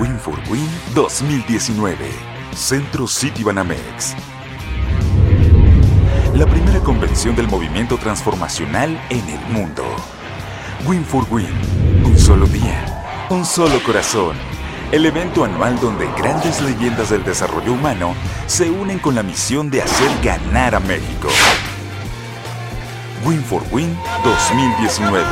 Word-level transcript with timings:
Win 0.00 0.16
for 0.16 0.38
Win 0.48 0.68
2019. 0.94 1.96
Centro 2.54 3.08
City 3.08 3.42
Banamex. 3.42 4.14
La 6.34 6.46
primera 6.46 6.78
convención 6.78 7.34
del 7.34 7.48
movimiento 7.48 7.98
transformacional 7.98 8.90
en 9.10 9.28
el 9.28 9.40
mundo. 9.48 9.84
Win 10.86 11.04
for 11.04 11.26
Win. 11.30 11.48
Un 12.04 12.16
solo 12.16 12.46
día. 12.46 13.26
Un 13.28 13.44
solo 13.44 13.82
corazón. 13.82 14.36
El 14.92 15.04
evento 15.04 15.44
anual 15.44 15.80
donde 15.80 16.06
grandes 16.16 16.60
leyendas 16.60 17.10
del 17.10 17.24
desarrollo 17.24 17.72
humano 17.72 18.14
se 18.46 18.70
unen 18.70 19.00
con 19.00 19.16
la 19.16 19.24
misión 19.24 19.68
de 19.68 19.82
hacer 19.82 20.10
ganar 20.22 20.76
a 20.76 20.80
México. 20.80 21.28
Win 23.24 23.42
for 23.42 23.64
Win 23.72 23.98
2019. 24.22 25.26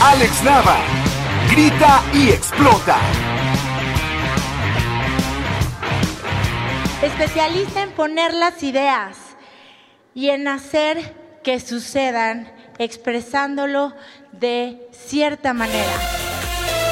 Alex 0.00 0.44
Nava. 0.44 0.76
Grita 1.50 2.04
y 2.14 2.28
explota. 2.28 2.98
Especialista 7.02 7.82
en 7.82 7.92
poner 7.92 8.34
las 8.34 8.60
ideas 8.64 9.16
y 10.14 10.30
en 10.30 10.48
hacer 10.48 11.14
que 11.44 11.60
sucedan 11.60 12.52
expresándolo 12.78 13.94
de 14.32 14.88
cierta 14.90 15.52
manera. 15.52 15.92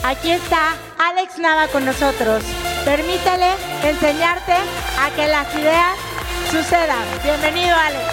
Aquí 0.04 0.30
está 0.30 0.76
Alex 0.96 1.38
Nava 1.38 1.66
con 1.68 1.84
nosotros. 1.84 2.44
Permítale 2.84 3.50
enseñarte 3.82 4.52
a 4.52 5.10
que 5.16 5.26
las 5.26 5.52
ideas 5.56 5.98
sucedan. 6.52 7.04
Bienvenido, 7.24 7.74
Alex. 7.76 8.04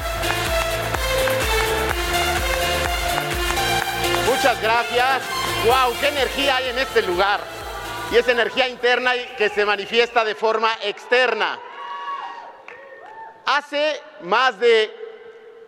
Muchas 4.31 4.59
gracias. 4.63 5.21
¡Wow! 5.66 5.94
¡Qué 6.02 6.07
energía 6.07 6.55
hay 6.55 6.69
en 6.69 6.80
este 6.80 7.03
lugar! 7.03 7.39
Y 8.11 8.16
es 8.16 8.27
energía 8.27 8.67
interna 8.67 9.11
que 9.38 9.49
se 9.49 9.63
manifiesta 9.63 10.25
de 10.25 10.33
forma 10.33 10.71
externa. 10.83 11.59
Hace 13.45 14.02
más 14.22 14.59
de 14.59 14.94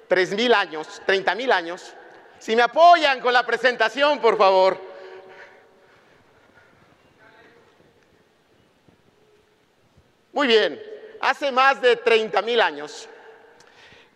3.000 0.09 0.53
años, 0.53 1.01
30.000 1.05 1.51
años, 1.51 1.93
si 2.39 2.55
me 2.55 2.61
apoyan 2.61 3.19
con 3.19 3.33
la 3.33 3.45
presentación, 3.45 4.19
por 4.19 4.37
favor. 4.37 4.79
Muy 10.31 10.47
bien, 10.47 10.81
hace 11.21 11.51
más 11.51 11.81
de 11.81 12.03
30.000 12.03 12.61
años, 12.61 13.09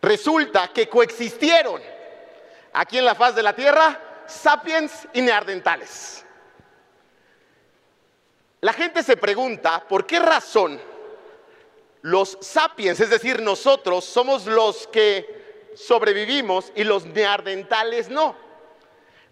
resulta 0.02 0.68
que 0.70 0.88
coexistieron 0.88 1.82
aquí 2.74 2.98
en 2.98 3.06
la 3.06 3.16
faz 3.16 3.36
de 3.36 3.44
la 3.44 3.54
Tierra 3.54 4.00
sapiens 4.28 5.08
y 5.14 5.22
neandertales. 5.22 6.26
La 8.62 8.74
gente 8.74 9.02
se 9.04 9.18
pregunta 9.18 9.84
por 9.88 10.06
qué 10.06 10.20
razón 10.20 10.80
los 12.02 12.38
sapiens, 12.42 13.00
es 13.00 13.10
decir, 13.10 13.42
nosotros, 13.42 14.06
somos 14.06 14.46
los 14.46 14.88
que 14.88 15.72
sobrevivimos 15.76 16.72
y 16.76 16.84
los 16.84 17.06
neandertales 17.06 18.10
no. 18.10 18.36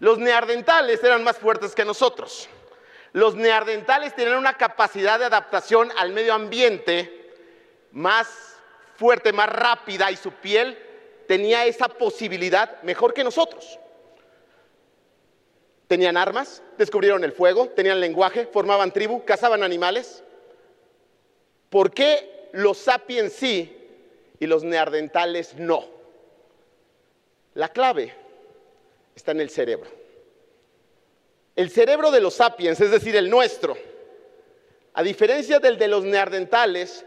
Los 0.00 0.18
neandertales 0.18 1.02
eran 1.02 1.24
más 1.24 1.38
fuertes 1.38 1.74
que 1.74 1.84
nosotros. 1.84 2.48
Los 3.12 3.34
neandertales 3.34 4.14
tenían 4.14 4.38
una 4.38 4.54
capacidad 4.54 5.18
de 5.18 5.24
adaptación 5.24 5.90
al 5.96 6.12
medio 6.12 6.34
ambiente 6.34 7.32
más 7.92 8.28
fuerte, 8.96 9.32
más 9.32 9.48
rápida 9.48 10.10
y 10.10 10.16
su 10.16 10.30
piel 10.32 10.78
tenía 11.26 11.66
esa 11.66 11.88
posibilidad 11.88 12.82
mejor 12.82 13.14
que 13.14 13.24
nosotros. 13.24 13.78
Tenían 15.86 16.18
armas, 16.18 16.62
descubrieron 16.76 17.24
el 17.24 17.32
fuego, 17.32 17.68
tenían 17.68 18.00
lenguaje, 18.00 18.46
formaban 18.46 18.92
tribu, 18.92 19.24
cazaban 19.24 19.62
animales. 19.62 20.22
¿Por 21.70 21.92
qué 21.92 22.37
los 22.52 22.78
sapiens 22.78 23.32
sí 23.32 23.74
y 24.38 24.46
los 24.46 24.64
neandertales 24.64 25.54
no? 25.56 25.84
La 27.54 27.68
clave 27.68 28.14
está 29.14 29.32
en 29.32 29.40
el 29.40 29.50
cerebro. 29.50 29.90
El 31.56 31.70
cerebro 31.70 32.10
de 32.10 32.20
los 32.20 32.34
sapiens, 32.34 32.80
es 32.80 32.90
decir, 32.90 33.16
el 33.16 33.28
nuestro, 33.28 33.76
a 34.94 35.02
diferencia 35.02 35.58
del 35.58 35.76
de 35.76 35.88
los 35.88 36.04
neandertales, 36.04 37.04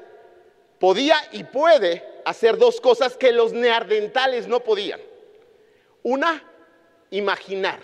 podía 0.78 1.16
y 1.32 1.46
puede 1.46 2.04
hacer 2.26 2.58
dos 2.58 2.82
cosas 2.82 3.16
que 3.16 3.32
los 3.32 3.54
neandertales 3.54 4.48
no 4.48 4.60
podían. 4.62 5.00
Una, 6.04 6.44
imaginar. 7.12 7.80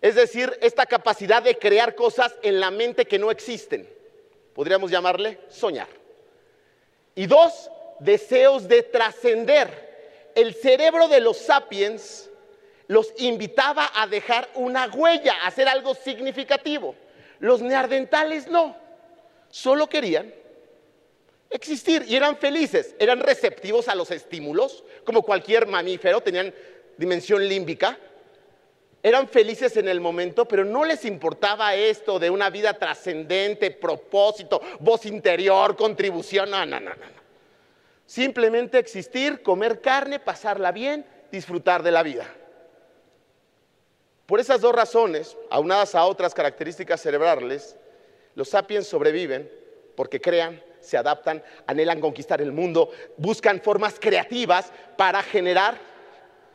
Es 0.00 0.16
decir, 0.16 0.58
esta 0.60 0.86
capacidad 0.86 1.42
de 1.42 1.56
crear 1.56 1.94
cosas 1.94 2.34
en 2.42 2.58
la 2.58 2.70
mente 2.70 3.06
que 3.06 3.18
no 3.18 3.30
existen. 3.30 3.88
Podríamos 4.54 4.90
llamarle 4.90 5.38
soñar. 5.48 5.88
Y 7.14 7.26
dos, 7.26 7.70
deseos 8.00 8.68
de 8.68 8.82
trascender. 8.82 10.32
El 10.34 10.54
cerebro 10.54 11.08
de 11.08 11.20
los 11.20 11.38
sapiens 11.38 12.28
los 12.86 13.12
invitaba 13.18 13.90
a 13.94 14.06
dejar 14.06 14.48
una 14.54 14.86
huella, 14.86 15.34
a 15.42 15.46
hacer 15.46 15.68
algo 15.68 15.94
significativo. 15.94 16.94
Los 17.38 17.62
neandertales 17.62 18.48
no, 18.48 18.76
solo 19.50 19.88
querían 19.88 20.32
existir 21.50 22.04
y 22.08 22.16
eran 22.16 22.36
felices, 22.36 22.96
eran 22.98 23.20
receptivos 23.20 23.88
a 23.88 23.94
los 23.94 24.10
estímulos, 24.10 24.82
como 25.04 25.22
cualquier 25.22 25.66
mamífero, 25.66 26.20
tenían 26.20 26.52
dimensión 26.96 27.46
límbica, 27.46 27.96
eran 29.04 29.28
felices 29.28 29.76
en 29.76 29.86
el 29.86 30.00
momento, 30.00 30.48
pero 30.48 30.64
no 30.64 30.82
les 30.82 31.04
importaba 31.04 31.74
esto 31.74 32.18
de 32.18 32.30
una 32.30 32.48
vida 32.48 32.72
trascendente, 32.72 33.70
propósito, 33.70 34.62
voz 34.80 35.04
interior, 35.04 35.76
contribución, 35.76 36.50
no, 36.50 36.64
no, 36.64 36.80
no, 36.80 36.88
no. 36.88 37.24
Simplemente 38.06 38.78
existir, 38.78 39.42
comer 39.42 39.82
carne, 39.82 40.20
pasarla 40.20 40.72
bien, 40.72 41.04
disfrutar 41.30 41.82
de 41.82 41.90
la 41.90 42.02
vida. 42.02 42.26
Por 44.24 44.40
esas 44.40 44.62
dos 44.62 44.74
razones, 44.74 45.36
aunadas 45.50 45.94
a 45.94 46.06
otras 46.06 46.32
características 46.32 47.02
cerebrales, 47.02 47.76
los 48.34 48.48
sapiens 48.48 48.86
sobreviven 48.86 49.52
porque 49.96 50.18
crean, 50.18 50.62
se 50.80 50.96
adaptan, 50.96 51.44
anhelan 51.66 52.00
conquistar 52.00 52.40
el 52.40 52.52
mundo, 52.52 52.90
buscan 53.18 53.60
formas 53.60 53.96
creativas 54.00 54.72
para 54.96 55.22
generar 55.22 55.78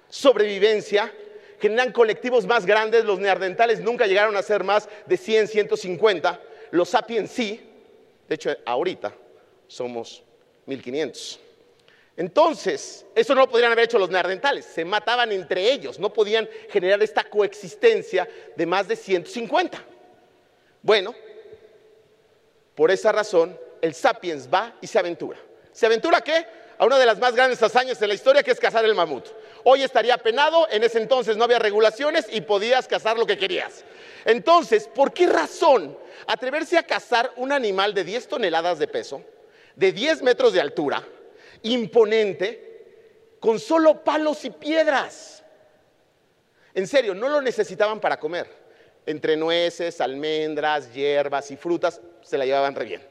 sobrevivencia, 0.08 1.14
generan 1.60 1.92
colectivos 1.92 2.46
más 2.46 2.66
grandes, 2.66 3.06
los 3.06 3.20
neandertales 3.20 3.82
nunca 3.82 4.08
llegaron 4.08 4.36
a 4.36 4.42
ser 4.42 4.64
más 4.64 4.88
de 5.06 5.18
100, 5.18 5.48
150, 5.48 6.42
los 6.72 6.90
sapiens 6.90 7.32
sí, 7.32 7.60
de 8.28 8.36
hecho 8.36 8.52
ahorita 8.66 9.14
somos 9.68 10.24
1500. 10.66 11.40
Entonces, 12.18 13.06
eso 13.16 13.34
no 13.34 13.42
lo 13.42 13.50
podrían 13.50 13.72
haber 13.72 13.86
hecho 13.86 13.98
los 13.98 14.10
neandertales, 14.10 14.66
se 14.66 14.84
mataban 14.84 15.32
entre 15.32 15.72
ellos, 15.72 16.00
no 16.00 16.12
podían 16.12 16.50
generar 16.70 17.02
esta 17.02 17.24
coexistencia 17.24 18.28
de 18.56 18.66
más 18.66 18.88
de 18.88 18.96
150. 18.96 19.82
Bueno, 20.82 21.16
por 22.76 22.92
esa 22.92 23.12
razón, 23.12 23.58
el 23.82 23.94
sapiens 23.94 24.50
va 24.54 24.76
y 24.82 24.88
se 24.88 25.00
aventura. 25.00 25.38
¿Se 25.72 25.86
aventura 25.86 26.22
qué? 26.22 26.46
A 26.78 26.86
una 26.86 26.98
de 26.98 27.06
las 27.06 27.20
más 27.20 27.36
grandes 27.36 27.62
hazañas 27.62 28.00
de 28.00 28.08
la 28.08 28.14
historia, 28.14 28.44
que 28.44 28.52
es 28.52 28.60
cazar 28.60 28.86
el 28.86 28.96
mamut. 28.96 29.28
Hoy 29.64 29.84
estaría 29.84 30.18
penado, 30.18 30.68
en 30.72 30.84
ese 30.84 31.00
entonces 31.00 31.38
no 31.38 31.44
había 31.44 31.60
regulaciones 31.60 32.26
y 32.32 32.42
podías 32.42 32.88
cazar 32.88 33.18
lo 33.18 33.26
que 33.26 33.38
querías. 33.38 33.84
Entonces, 34.26 34.88
¿por 34.88 35.14
qué 35.14 35.28
razón 35.28 35.98
atreverse 36.28 36.78
a 36.78 36.84
cazar 36.84 37.32
un 37.36 37.52
animal 37.52 37.94
de 37.94 38.04
10 38.04 38.28
toneladas 38.28 38.80
de 38.80 38.88
peso, 38.88 39.22
de 39.76 39.92
10 39.92 40.22
metros 40.22 40.54
de 40.54 40.62
altura, 40.62 41.06
imponente, 41.64 43.36
con 43.40 43.60
solo 43.60 44.04
palos 44.04 44.46
y 44.46 44.50
piedras? 44.50 45.44
En 46.74 46.88
serio, 46.88 47.14
no 47.14 47.28
lo 47.30 47.42
necesitaban 47.42 48.00
para 48.00 48.20
comer. 48.20 48.48
Entre 49.06 49.36
nueces, 49.36 50.00
almendras, 50.02 50.94
hierbas 50.94 51.50
y 51.52 51.58
frutas 51.58 52.00
se 52.22 52.38
la 52.38 52.46
llevaban 52.46 52.76
re 52.76 52.86
bien. 52.86 53.08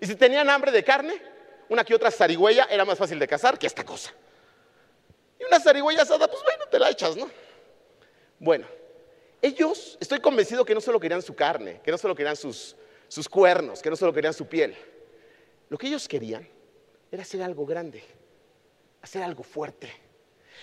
Y 0.00 0.06
si 0.06 0.14
tenían 0.14 0.50
hambre 0.50 0.70
de 0.70 0.84
carne, 0.84 1.20
una 1.68 1.84
que 1.84 1.94
otra 1.94 2.10
zarigüeya 2.10 2.68
era 2.70 2.84
más 2.84 2.98
fácil 2.98 3.18
de 3.18 3.26
cazar 3.26 3.58
que 3.58 3.66
esta 3.66 3.84
cosa. 3.84 4.12
Y 5.38 5.44
una 5.44 5.60
zarigüeya 5.60 6.02
asada, 6.02 6.28
pues 6.28 6.42
bueno, 6.42 6.64
te 6.70 6.78
la 6.78 6.90
echas, 6.90 7.16
¿no? 7.16 7.30
Bueno, 8.38 8.66
ellos, 9.40 9.96
estoy 10.00 10.20
convencido 10.20 10.64
que 10.64 10.74
no 10.74 10.80
solo 10.80 10.98
querían 10.98 11.22
su 11.22 11.34
carne, 11.34 11.80
que 11.82 11.90
no 11.90 11.98
solo 11.98 12.14
querían 12.14 12.36
sus, 12.36 12.74
sus 13.06 13.28
cuernos, 13.28 13.80
que 13.80 13.90
no 13.90 13.96
solo 13.96 14.12
querían 14.12 14.34
su 14.34 14.46
piel. 14.46 14.76
Lo 15.68 15.78
que 15.78 15.86
ellos 15.86 16.08
querían 16.08 16.48
era 17.10 17.22
hacer 17.22 17.42
algo 17.42 17.64
grande, 17.64 18.02
hacer 19.02 19.22
algo 19.22 19.42
fuerte. 19.42 19.90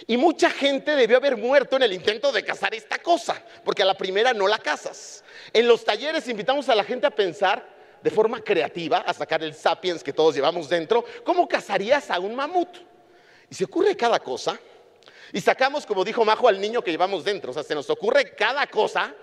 Y 0.08 0.18
mucha 0.18 0.50
gente 0.50 0.96
debió 0.96 1.18
haber 1.18 1.38
muerto 1.38 1.78
en 1.78 1.84
el 1.84 1.94
intento 1.94 2.32
de 2.32 2.44
cazar 2.44 2.74
esta 2.76 3.00
cosa, 3.00 3.42
porque 3.64 3.82
a 3.82 3.86
la 3.86 3.96
primera 3.96 4.34
no 4.34 4.48
la 4.48 4.58
cazas. 4.58 5.24
En 5.54 5.68
los 5.68 5.86
talleres 5.86 6.28
invitamos 6.28 6.68
a 6.68 6.76
la 6.76 6.84
gente 6.84 7.08
a 7.08 7.12
pensar 7.12 7.76
de 8.02 8.12
forma 8.12 8.42
creativa, 8.44 8.98
a 9.00 9.14
sacar 9.14 9.42
el 9.42 9.54
sapiens 9.56 10.04
que 10.04 10.14
todos 10.14 10.36
llevamos 10.36 10.70
dentro, 10.70 11.06
¿cómo 11.24 11.48
cazarías 11.48 12.12
a 12.12 12.20
un 12.20 12.36
mamut? 12.36 12.78
Y 13.50 13.56
se 13.56 13.66
ocurre 13.66 13.96
cada 13.96 14.20
cosa, 14.20 14.60
y 15.32 15.42
sacamos, 15.42 15.86
como 15.86 16.04
dijo 16.04 16.24
Majo, 16.24 16.48
al 16.48 16.62
niño 16.62 16.82
que 16.82 16.92
llevamos 16.92 17.24
dentro, 17.24 17.52
o 17.52 17.54
sea, 17.54 17.64
se 17.64 17.76
nos 17.76 17.90
ocurre 17.90 18.36
cada 18.36 18.68
cosa, 18.68 19.14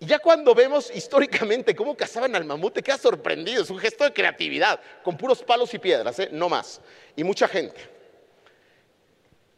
Y 0.00 0.06
ya 0.06 0.20
cuando 0.20 0.54
vemos 0.54 0.92
históricamente 0.94 1.74
cómo 1.74 1.96
cazaban 1.96 2.36
al 2.36 2.44
mamut, 2.44 2.74
te 2.74 2.84
quedas 2.84 3.00
sorprendido. 3.00 3.64
Es 3.64 3.70
un 3.70 3.80
gesto 3.80 4.04
de 4.04 4.12
creatividad, 4.12 4.80
con 5.02 5.16
puros 5.16 5.42
palos 5.42 5.74
y 5.74 5.80
piedras, 5.80 6.20
¿eh? 6.20 6.28
no 6.30 6.48
más. 6.48 6.80
Y 7.16 7.24
mucha 7.24 7.48
gente. 7.48 7.80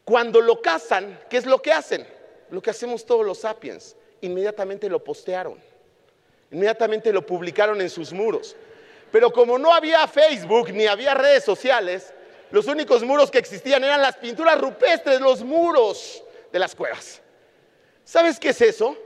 Cuando 0.03 0.41
lo 0.41 0.63
cazan, 0.63 1.21
¿qué 1.29 1.37
es 1.37 1.45
lo 1.45 1.61
que 1.61 1.73
hacen? 1.75 2.07
Lo 2.49 2.63
que 2.63 2.71
hacemos 2.71 3.05
todos 3.05 3.27
los 3.27 3.41
sapiens. 3.41 3.95
Inmediatamente 4.23 4.89
lo 4.89 5.05
postearon. 5.05 5.61
Inmediatamente 6.51 7.13
lo 7.13 7.27
publicaron 7.27 7.79
en 7.83 7.91
sus 7.91 8.11
muros. 8.11 8.57
Pero 9.13 9.31
como 9.31 9.59
no 9.59 9.75
había 9.75 10.09
Facebook 10.09 10.73
ni 10.73 10.87
había 10.87 11.13
redes 11.13 11.45
sociales, 11.45 12.15
los 12.51 12.67
únicos 12.67 13.03
muros 13.03 13.31
que 13.31 13.39
existían 13.39 13.85
eran 13.85 14.03
las 14.03 14.17
pinturas 14.17 14.61
rupestres, 14.61 15.21
los 15.21 15.43
muros 15.43 16.23
de 16.53 16.59
las 16.59 16.75
cuevas. 16.75 17.21
¿Sabes 18.05 18.39
qué 18.39 18.51
es 18.51 18.61
eso? 18.61 18.97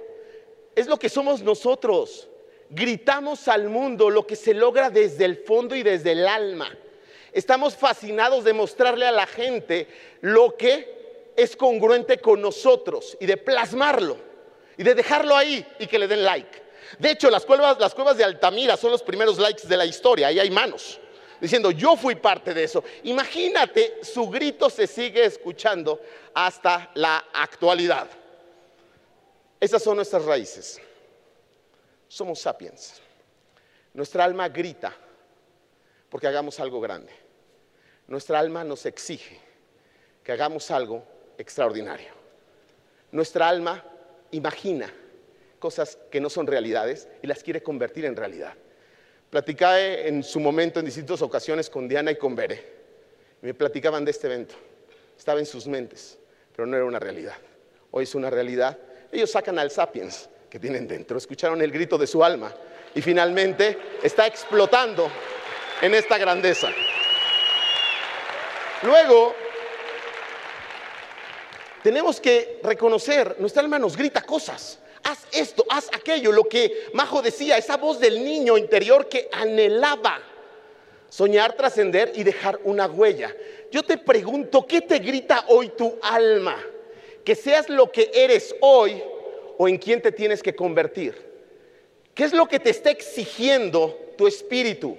Es 0.75 0.87
lo 0.87 0.99
que 0.99 1.09
somos 1.09 1.43
nosotros. 1.43 2.29
Gritamos 2.71 3.49
al 3.49 3.69
mundo 3.69 4.11
lo 4.11 4.27
que 4.27 4.37
se 4.37 4.55
logra 4.55 4.91
desde 4.91 5.25
el 5.27 5.37
fondo 5.37 5.77
y 5.77 5.83
desde 5.83 6.13
el 6.13 6.27
alma. 6.27 6.75
Estamos 7.33 7.77
fascinados 7.77 8.45
de 8.45 8.53
mostrarle 8.53 9.07
a 9.07 9.13
la 9.13 9.27
gente 9.27 9.89
lo 10.21 10.57
que 10.57 11.33
es 11.37 11.57
congruente 11.57 12.19
con 12.19 12.41
nosotros 12.41 13.17
y 13.21 13.27
de 13.27 13.37
plasmarlo 13.37 14.17
y 14.77 14.83
de 14.83 14.95
dejarlo 14.95 15.37
ahí 15.37 15.67
y 15.79 15.87
que 15.87 15.99
le 15.99 16.09
den 16.09 16.25
like. 16.25 16.63
De 16.99 17.11
hecho, 17.11 17.31
las 17.31 17.45
cuevas, 17.45 17.79
las 17.79 17.95
cuevas 17.95 18.17
de 18.17 18.25
Altamira 18.25 18.77
son 18.77 18.91
los 18.93 19.03
primeros 19.03 19.39
likes 19.39 19.67
de 19.67 19.77
la 19.77 19.85
historia, 19.85 20.29
ahí 20.29 20.39
hay 20.39 20.51
manos, 20.51 21.01
diciendo, 21.45 21.71
yo 21.71 21.97
fui 21.97 22.15
parte 22.15 22.55
de 22.55 22.65
eso. 22.65 22.83
Imagínate, 23.03 24.03
su 24.03 24.29
grito 24.29 24.71
se 24.71 24.87
sigue 24.87 25.25
escuchando 25.25 26.01
hasta 26.33 26.91
la 26.95 27.27
actualidad. 27.33 28.09
Esas 29.61 29.83
son 29.83 29.97
nuestras 29.97 30.25
raíces. 30.25 30.81
Somos 32.09 32.41
sapiens. 32.41 33.01
Nuestra 33.93 34.25
alma 34.25 34.49
grita 34.49 34.95
porque 36.09 36.27
hagamos 36.27 36.59
algo 36.61 36.81
grande. 36.81 37.13
Nuestra 38.07 38.39
alma 38.39 38.65
nos 38.65 38.87
exige 38.87 39.39
que 40.23 40.33
hagamos 40.33 40.71
algo 40.71 41.05
extraordinario. 41.37 42.13
Nuestra 43.13 43.49
alma 43.49 43.85
imagina 44.31 44.93
cosas 45.59 45.99
que 46.11 46.21
no 46.21 46.31
son 46.31 46.47
realidades 46.47 47.09
y 47.23 47.27
las 47.27 47.43
quiere 47.43 47.63
convertir 47.63 48.05
en 48.05 48.17
realidad. 48.17 48.55
Platicé 49.35 50.07
en 50.07 50.23
su 50.23 50.39
momento 50.39 50.79
en 50.79 50.87
distintas 50.87 51.21
ocasiones 51.21 51.69
con 51.69 51.89
Diana 51.89 52.13
y 52.13 52.17
con 52.17 52.37
Bere. 52.37 52.63
Me 53.43 53.53
platicaban 53.53 54.05
de 54.05 54.13
este 54.13 54.29
evento. 54.29 54.55
Estaba 55.19 55.41
en 55.41 55.47
sus 55.47 55.67
mentes, 55.67 56.17
pero 56.55 56.67
no 56.67 56.77
era 56.77 56.85
una 56.85 57.01
realidad. 57.01 57.35
Hoy 57.91 58.05
es 58.05 58.15
una 58.15 58.31
realidad. 58.31 58.79
Ellos 59.11 59.33
sacan 59.33 59.59
al 59.59 59.73
sapiens 59.73 60.31
que 60.49 60.61
tienen 60.61 60.87
dentro, 60.87 61.19
escucharon 61.19 61.61
el 61.63 61.73
grito 61.73 61.99
de 61.99 62.07
su 62.07 62.23
alma 62.23 62.55
y 62.95 63.03
finalmente 63.03 63.77
está 64.05 64.25
explotando 64.25 65.11
en 65.83 65.95
esta 65.95 66.17
grandeza. 66.17 66.69
Luego, 68.83 69.35
tenemos 71.83 72.21
que 72.21 72.61
reconocer, 72.63 73.35
nuestra 73.41 73.63
alma 73.63 73.81
nos 73.81 73.97
grita 73.97 74.23
cosas 74.23 74.79
haz 75.05 75.27
esto, 75.33 75.65
haz 75.69 75.89
aquello, 75.93 76.33
lo 76.33 76.45
que 76.45 76.87
Majo 76.93 77.23
decía, 77.23 77.57
esa 77.57 77.77
voz 77.77 78.01
del 78.01 78.25
niño 78.25 78.59
interior 78.59 79.09
que 79.09 79.29
anhelaba 79.33 80.21
soñar, 81.15 81.53
trascender 81.53 82.11
y 82.17 82.25
dejar 82.25 82.59
una 82.65 82.87
huella. 82.87 83.33
Yo 83.71 83.85
te 83.85 83.99
pregunto, 83.99 84.67
¿qué 84.67 84.81
te 84.81 84.99
grita 84.99 85.45
hoy 85.47 85.69
tu 85.69 85.97
alma? 86.03 86.61
Que 87.25 87.37
seas 87.37 87.69
lo 87.69 87.93
que 87.93 88.11
eres 88.13 88.53
hoy 88.61 89.01
o 89.57 89.69
en 89.69 89.79
quién 89.79 90.03
te 90.03 90.11
tienes 90.11 90.43
que 90.43 90.57
convertir. 90.57 91.15
¿Qué 92.15 92.25
es 92.25 92.33
lo 92.33 92.47
que 92.47 92.59
te 92.59 92.71
está 92.71 92.91
exigiendo 92.91 93.97
tu 94.19 94.27
espíritu? 94.27 94.97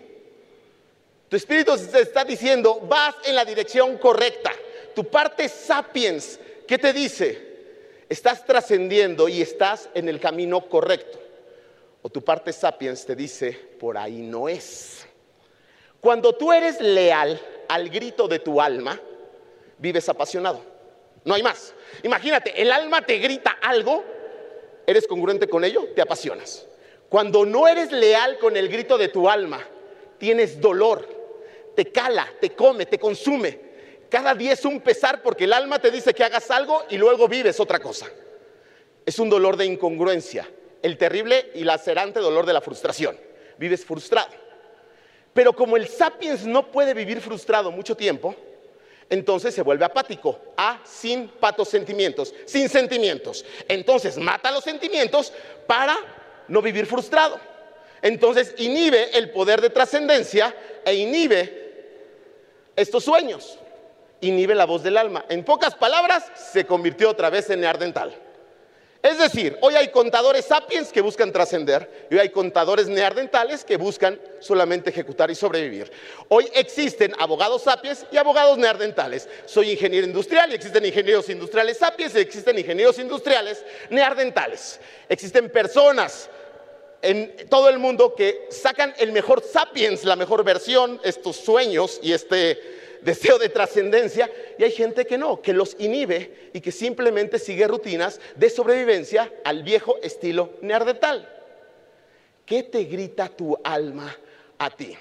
Tu 1.27 1.35
espíritu 1.35 1.73
te 1.91 1.99
está 1.99 2.23
diciendo, 2.23 2.79
vas 2.87 3.15
en 3.25 3.35
la 3.35 3.43
dirección 3.43 3.97
correcta. 3.97 4.53
Tu 4.93 5.03
parte 5.03 5.49
sapiens, 5.49 6.39
¿qué 6.65 6.77
te 6.77 6.93
dice? 6.93 7.54
Estás 8.09 8.45
trascendiendo 8.45 9.27
y 9.27 9.41
estás 9.41 9.89
en 9.93 10.09
el 10.09 10.19
camino 10.19 10.67
correcto. 10.69 11.19
O 12.01 12.09
tu 12.09 12.23
parte 12.23 12.53
sapiens 12.53 13.05
te 13.05 13.15
dice, 13.15 13.51
por 13.51 13.97
ahí 13.97 14.21
no 14.21 14.47
es. 14.47 15.07
Cuando 15.99 16.33
tú 16.33 16.53
eres 16.53 16.79
leal 16.79 17.41
al 17.67 17.89
grito 17.89 18.27
de 18.27 18.39
tu 18.39 18.61
alma, 18.61 18.99
vives 19.79 20.07
apasionado. 20.07 20.61
No 21.23 21.33
hay 21.33 21.41
más. 21.41 21.73
Imagínate, 22.03 22.61
el 22.61 22.71
alma 22.71 23.03
te 23.03 23.17
grita 23.17 23.57
algo, 23.61 24.03
eres 24.85 25.07
congruente 25.07 25.49
con 25.49 25.63
ello, 25.63 25.87
te 25.95 26.01
apasionas. 26.01 26.67
Cuando 27.09 27.45
no 27.45 27.67
eres 27.67 27.91
leal 27.91 28.37
con 28.37 28.55
el 28.55 28.69
grito 28.69 28.97
de 28.97 29.07
tu 29.07 29.27
alma, 29.27 29.59
tienes 30.19 30.61
dolor, 30.61 31.07
te 31.75 31.91
cala, 31.91 32.31
te 32.39 32.51
come, 32.51 32.85
te 32.85 32.99
consume. 32.99 33.64
Cada 34.09 34.35
día 34.35 34.53
es 34.53 34.65
un 34.65 34.81
pesar 34.81 35.21
porque 35.21 35.45
el 35.45 35.53
alma 35.53 35.79
te 35.79 35.91
dice 35.91 36.13
que 36.13 36.23
hagas 36.23 36.51
algo 36.51 36.83
y 36.89 36.97
luego 36.97 37.27
vives 37.27 37.59
otra 37.59 37.79
cosa. 37.79 38.07
Es 39.05 39.19
un 39.19 39.29
dolor 39.29 39.57
de 39.57 39.65
incongruencia, 39.65 40.49
el 40.81 40.97
terrible 40.97 41.51
y 41.55 41.63
lacerante 41.63 42.19
dolor 42.19 42.45
de 42.45 42.53
la 42.53 42.61
frustración. 42.61 43.17
Vives 43.57 43.85
frustrado. 43.85 44.29
Pero 45.33 45.53
como 45.53 45.75
el 45.77 45.87
sapiens 45.87 46.45
no 46.45 46.71
puede 46.71 46.93
vivir 46.93 47.19
frustrado 47.19 47.71
mucho 47.71 47.95
tiempo, 47.95 48.35
entonces 49.09 49.53
se 49.53 49.61
vuelve 49.61 49.85
apático, 49.85 50.39
a 50.55 50.79
sin 50.83 51.27
patos 51.27 51.69
sentimientos, 51.69 52.33
sin 52.45 52.69
sentimientos. 52.69 53.45
Entonces 53.67 54.17
mata 54.17 54.51
los 54.51 54.63
sentimientos 54.63 55.33
para 55.67 55.95
no 56.47 56.61
vivir 56.61 56.85
frustrado. 56.85 57.39
Entonces 58.01 58.55
inhibe 58.57 59.17
el 59.17 59.31
poder 59.31 59.61
de 59.61 59.69
trascendencia 59.69 60.55
e 60.85 60.95
inhibe 60.95 61.65
estos 62.75 63.03
sueños 63.03 63.59
inhibe 64.29 64.55
la 64.55 64.65
voz 64.65 64.83
del 64.83 64.97
alma. 64.97 65.25
En 65.29 65.43
pocas 65.43 65.75
palabras, 65.75 66.25
se 66.51 66.65
convirtió 66.65 67.09
otra 67.09 67.29
vez 67.29 67.49
en 67.49 67.61
neardental. 67.61 68.13
Es 69.05 69.19
decir, 69.19 69.55
hoy 69.61 69.75
hay 69.75 69.89
contadores 69.89 70.45
sapiens 70.45 70.91
que 70.91 70.99
buscan 70.99 71.31
trascender 71.31 72.07
y 72.09 72.15
hoy 72.15 72.21
hay 72.21 72.29
contadores 72.29 72.87
neardentales 72.87 73.63
que 73.63 73.77
buscan 73.77 74.19
solamente 74.39 74.89
ejecutar 74.89 75.29
y 75.29 75.35
sobrevivir. 75.35 75.91
Hoy 76.27 76.49
existen 76.55 77.13
abogados 77.19 77.61
sapiens 77.61 78.03
y 78.11 78.17
abogados 78.17 78.57
neardentales. 78.57 79.29
Soy 79.45 79.69
ingeniero 79.69 80.07
industrial 80.07 80.51
y 80.51 80.55
existen 80.55 80.83
ingenieros 80.83 81.29
industriales 81.29 81.77
sapiens 81.77 82.15
y 82.15 82.19
existen 82.19 82.57
ingenieros 82.57 82.97
industriales 82.97 83.63
neardentales. 83.91 84.79
Existen 85.07 85.51
personas 85.51 86.27
en 87.03 87.47
todo 87.47 87.69
el 87.69 87.77
mundo 87.77 88.15
que 88.15 88.47
sacan 88.49 88.91
el 88.97 89.11
mejor 89.11 89.43
sapiens, 89.43 90.03
la 90.03 90.15
mejor 90.15 90.43
versión, 90.43 90.99
estos 91.03 91.35
sueños 91.35 91.99
y 92.01 92.11
este 92.11 92.59
deseo 93.05 93.37
de 93.37 93.49
trascendencia, 93.49 94.29
y 94.57 94.63
hay 94.63 94.71
gente 94.71 95.05
que 95.05 95.17
no, 95.17 95.39
que 95.41 95.53
los 95.53 95.75
inhibe 95.79 96.49
y 96.53 96.59
que 96.59 96.71
simplemente 96.71 97.37
sigue 97.37 97.67
rutinas 97.67 98.19
de 98.35 98.49
sobrevivencia 98.49 99.31
al 99.43 99.61
viejo 99.61 99.97
estilo 100.01 100.49
neardetal. 100.61 101.31
¿Qué 102.45 102.63
te 102.63 102.83
grita 102.85 103.29
tu 103.29 103.57
alma 103.63 104.13
a 104.57 104.69
ti? 104.71 104.97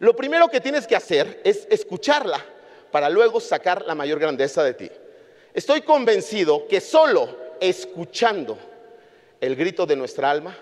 Lo 0.00 0.16
primero 0.16 0.48
que 0.48 0.60
tienes 0.60 0.86
que 0.86 0.96
hacer 0.96 1.40
es 1.44 1.66
escucharla 1.70 2.44
para 2.90 3.08
luego 3.08 3.40
sacar 3.40 3.84
la 3.86 3.94
mayor 3.94 4.18
grandeza 4.18 4.64
de 4.64 4.74
ti. 4.74 4.90
Estoy 5.54 5.82
convencido 5.82 6.66
que 6.66 6.80
solo 6.80 7.28
escuchando 7.60 8.58
el 9.40 9.54
grito 9.54 9.86
de 9.86 9.94
nuestra 9.94 10.28
alma 10.28 10.56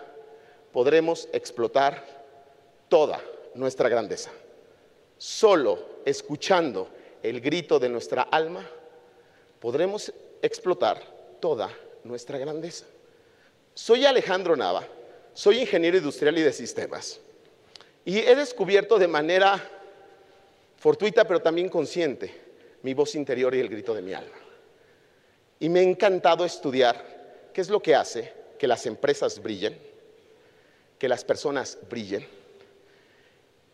podremos 0.72 1.26
explotar 1.32 2.04
toda 2.88 3.18
nuestra 3.54 3.88
grandeza. 3.88 4.30
Solo 5.22 6.00
escuchando 6.04 6.88
el 7.22 7.40
grito 7.40 7.78
de 7.78 7.88
nuestra 7.88 8.22
alma, 8.22 8.68
podremos 9.60 10.12
explotar 10.42 11.00
toda 11.38 11.70
nuestra 12.02 12.38
grandeza. 12.38 12.86
Soy 13.72 14.04
Alejandro 14.04 14.56
Nava, 14.56 14.84
soy 15.32 15.60
ingeniero 15.60 15.96
industrial 15.96 16.36
y 16.38 16.42
de 16.42 16.52
sistemas. 16.52 17.20
Y 18.04 18.18
he 18.18 18.34
descubierto 18.34 18.98
de 18.98 19.06
manera 19.06 19.62
fortuita, 20.76 21.24
pero 21.24 21.40
también 21.40 21.68
consciente, 21.68 22.34
mi 22.82 22.92
voz 22.92 23.14
interior 23.14 23.54
y 23.54 23.60
el 23.60 23.68
grito 23.68 23.94
de 23.94 24.02
mi 24.02 24.14
alma. 24.14 24.34
Y 25.60 25.68
me 25.68 25.78
ha 25.78 25.84
encantado 25.84 26.44
estudiar 26.44 27.48
qué 27.54 27.60
es 27.60 27.70
lo 27.70 27.80
que 27.80 27.94
hace 27.94 28.32
que 28.58 28.66
las 28.66 28.86
empresas 28.86 29.40
brillen, 29.40 29.78
que 30.98 31.08
las 31.08 31.24
personas 31.24 31.78
brillen 31.88 32.41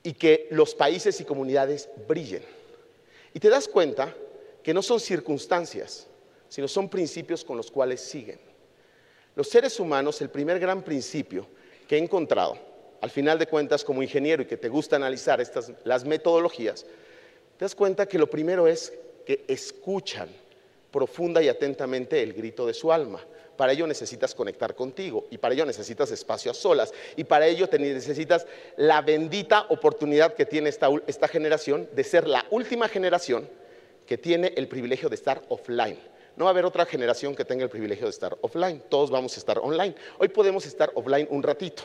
y 0.09 0.15
que 0.15 0.49
los 0.53 0.75
países 0.75 1.21
y 1.21 1.25
comunidades 1.27 1.87
brillen. 2.09 2.43
Y 3.35 3.41
te 3.41 3.51
das 3.51 3.69
cuenta 3.69 4.17
que 4.63 4.73
no 4.73 4.81
son 4.81 5.01
circunstancias, 5.01 6.07
sino 6.49 6.67
son 6.67 6.89
principios 6.89 7.45
con 7.45 7.59
los 7.59 7.71
cuales 7.71 8.01
siguen. 8.01 8.41
Los 9.37 9.51
seres 9.51 9.79
humanos, 9.79 10.23
el 10.23 10.31
primer 10.31 10.59
gran 10.59 10.83
principio 10.83 11.47
que 11.87 11.97
he 11.97 11.99
encontrado, 11.99 12.59
al 13.03 13.11
final 13.11 13.39
de 13.39 13.49
cuentas 13.49 13.85
como 13.85 14.03
ingeniero 14.03 14.43
y 14.43 14.47
que 14.47 14.57
te 14.57 14.71
gusta 14.71 14.97
analizar 14.97 15.43
estas 15.43 15.73
las 15.85 16.07
metodologías, 16.07 16.87
te 17.59 17.67
das 17.67 17.75
cuenta 17.75 18.07
que 18.07 18.19
lo 18.19 18.31
primero 18.31 18.67
es 18.67 18.95
que 19.27 19.45
escuchan 19.47 20.31
profunda 20.91 21.43
y 21.43 21.51
atentamente 21.51 22.23
el 22.23 22.33
grito 22.33 22.67
de 22.67 22.73
su 22.73 22.91
alma. 22.91 23.23
Para 23.59 23.73
ello 23.73 23.89
necesitas 23.89 24.37
conectar 24.37 24.77
contigo 24.77 25.27
y 25.33 25.39
para 25.39 25.53
ello 25.53 25.67
necesitas 25.67 26.13
espacio 26.13 26.53
a 26.53 26.55
solas 26.55 26.95
y 27.17 27.25
para 27.25 27.49
ello 27.49 27.69
te 27.69 27.77
necesitas 27.77 28.47
la 28.77 29.03
bendita 29.03 29.67
oportunidad 29.69 30.35
que 30.35 30.47
tiene 30.47 30.69
esta, 30.69 30.89
esta 31.09 31.27
generación 31.27 31.89
de 31.93 32.05
ser 32.05 32.29
la 32.29 32.47
última 32.51 32.87
generación 32.87 33.51
que 34.07 34.17
tiene 34.17 34.53
el 34.57 34.69
privilegio 34.69 35.09
de 35.09 35.17
estar 35.17 35.43
offline. 35.49 35.99
No 36.37 36.45
va 36.45 36.51
a 36.51 36.53
haber 36.53 36.67
otra 36.67 36.87
generación 36.87 37.35
que 37.35 37.45
tenga 37.45 37.65
el 37.65 37.69
privilegio 37.69 38.05
de 38.07 38.11
estar 38.11 38.39
offline. 38.43 38.81
Todos 38.89 39.11
vamos 39.11 39.35
a 39.35 39.41
estar 39.41 39.59
online. 39.59 39.97
Hoy 40.21 40.29
podemos 40.29 40.65
estar 40.65 40.93
offline 40.95 41.27
un 41.29 41.43
ratito. 41.43 41.83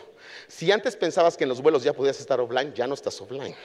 Si 0.47 0.71
antes 0.71 0.95
pensabas 0.95 1.35
que 1.35 1.45
en 1.45 1.49
los 1.49 1.59
vuelos 1.59 1.83
ya 1.83 1.93
podías 1.93 2.19
estar 2.19 2.39
offline, 2.39 2.71
ya 2.75 2.85
no 2.85 2.93
estás 2.93 3.19
offline. 3.19 3.55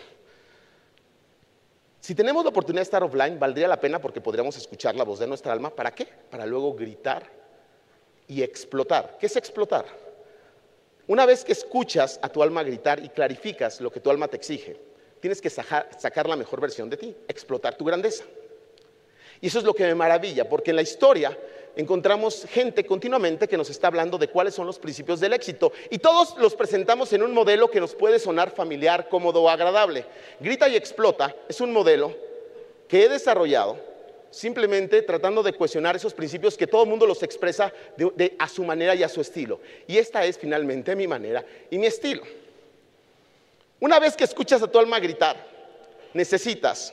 Si 2.00 2.14
tenemos 2.14 2.42
la 2.42 2.48
oportunidad 2.48 2.80
de 2.80 2.84
estar 2.84 3.02
offline, 3.02 3.38
valdría 3.38 3.68
la 3.68 3.78
pena 3.78 4.00
porque 4.00 4.22
podríamos 4.22 4.56
escuchar 4.56 4.96
la 4.96 5.04
voz 5.04 5.18
de 5.18 5.26
nuestra 5.26 5.52
alma. 5.52 5.68
¿Para 5.68 5.94
qué? 5.94 6.08
Para 6.30 6.46
luego 6.46 6.72
gritar 6.72 7.37
y 8.28 8.42
explotar. 8.42 9.16
¿Qué 9.18 9.26
es 9.26 9.36
explotar? 9.36 9.86
Una 11.06 11.24
vez 11.24 11.42
que 11.42 11.52
escuchas 11.52 12.20
a 12.22 12.28
tu 12.28 12.42
alma 12.42 12.62
gritar 12.62 13.02
y 13.02 13.08
clarificas 13.08 13.80
lo 13.80 13.90
que 13.90 14.00
tu 14.00 14.10
alma 14.10 14.28
te 14.28 14.36
exige, 14.36 14.76
tienes 15.20 15.40
que 15.40 15.50
sacar 15.50 16.28
la 16.28 16.36
mejor 16.36 16.60
versión 16.60 16.90
de 16.90 16.98
ti, 16.98 17.16
explotar 17.26 17.76
tu 17.76 17.84
grandeza. 17.84 18.24
Y 19.40 19.46
eso 19.46 19.58
es 19.58 19.64
lo 19.64 19.74
que 19.74 19.84
me 19.84 19.94
maravilla, 19.94 20.48
porque 20.48 20.70
en 20.70 20.76
la 20.76 20.82
historia 20.82 21.36
encontramos 21.76 22.44
gente 22.50 22.84
continuamente 22.84 23.48
que 23.48 23.56
nos 23.56 23.70
está 23.70 23.86
hablando 23.86 24.18
de 24.18 24.28
cuáles 24.28 24.54
son 24.54 24.66
los 24.66 24.78
principios 24.78 25.20
del 25.20 25.32
éxito. 25.32 25.72
Y 25.90 25.98
todos 25.98 26.36
los 26.38 26.54
presentamos 26.54 27.12
en 27.12 27.22
un 27.22 27.32
modelo 27.32 27.70
que 27.70 27.80
nos 27.80 27.94
puede 27.94 28.18
sonar 28.18 28.50
familiar, 28.50 29.08
cómodo 29.08 29.48
agradable. 29.48 30.04
Grita 30.40 30.68
y 30.68 30.76
explota 30.76 31.34
es 31.48 31.60
un 31.60 31.72
modelo 31.72 32.14
que 32.88 33.04
he 33.04 33.08
desarrollado 33.08 33.87
simplemente 34.30 35.02
tratando 35.02 35.42
de 35.42 35.52
cuestionar 35.52 35.96
esos 35.96 36.12
principios 36.12 36.56
que 36.56 36.66
todo 36.66 36.82
el 36.82 36.88
mundo 36.88 37.06
los 37.06 37.22
expresa 37.22 37.72
a 38.38 38.48
su 38.48 38.64
manera 38.64 38.94
y 38.94 39.02
a 39.02 39.08
su 39.08 39.20
estilo. 39.20 39.60
Y 39.86 39.98
esta 39.98 40.24
es 40.24 40.38
finalmente 40.38 40.94
mi 40.94 41.06
manera 41.06 41.44
y 41.70 41.78
mi 41.78 41.86
estilo. 41.86 42.22
Una 43.80 43.98
vez 43.98 44.16
que 44.16 44.24
escuchas 44.24 44.62
a 44.62 44.70
tu 44.70 44.78
alma 44.78 44.98
gritar, 44.98 45.36
necesitas 46.12 46.92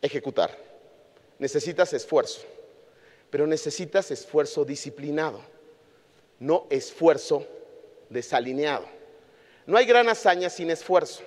ejecutar, 0.00 0.56
necesitas 1.38 1.92
esfuerzo, 1.92 2.42
pero 3.30 3.46
necesitas 3.46 4.10
esfuerzo 4.10 4.64
disciplinado, 4.64 5.40
no 6.38 6.66
esfuerzo 6.70 7.46
desalineado. 8.10 8.86
No 9.66 9.78
hay 9.78 9.86
gran 9.86 10.08
hazaña 10.08 10.50
sin 10.50 10.70
esfuerzo, 10.70 11.22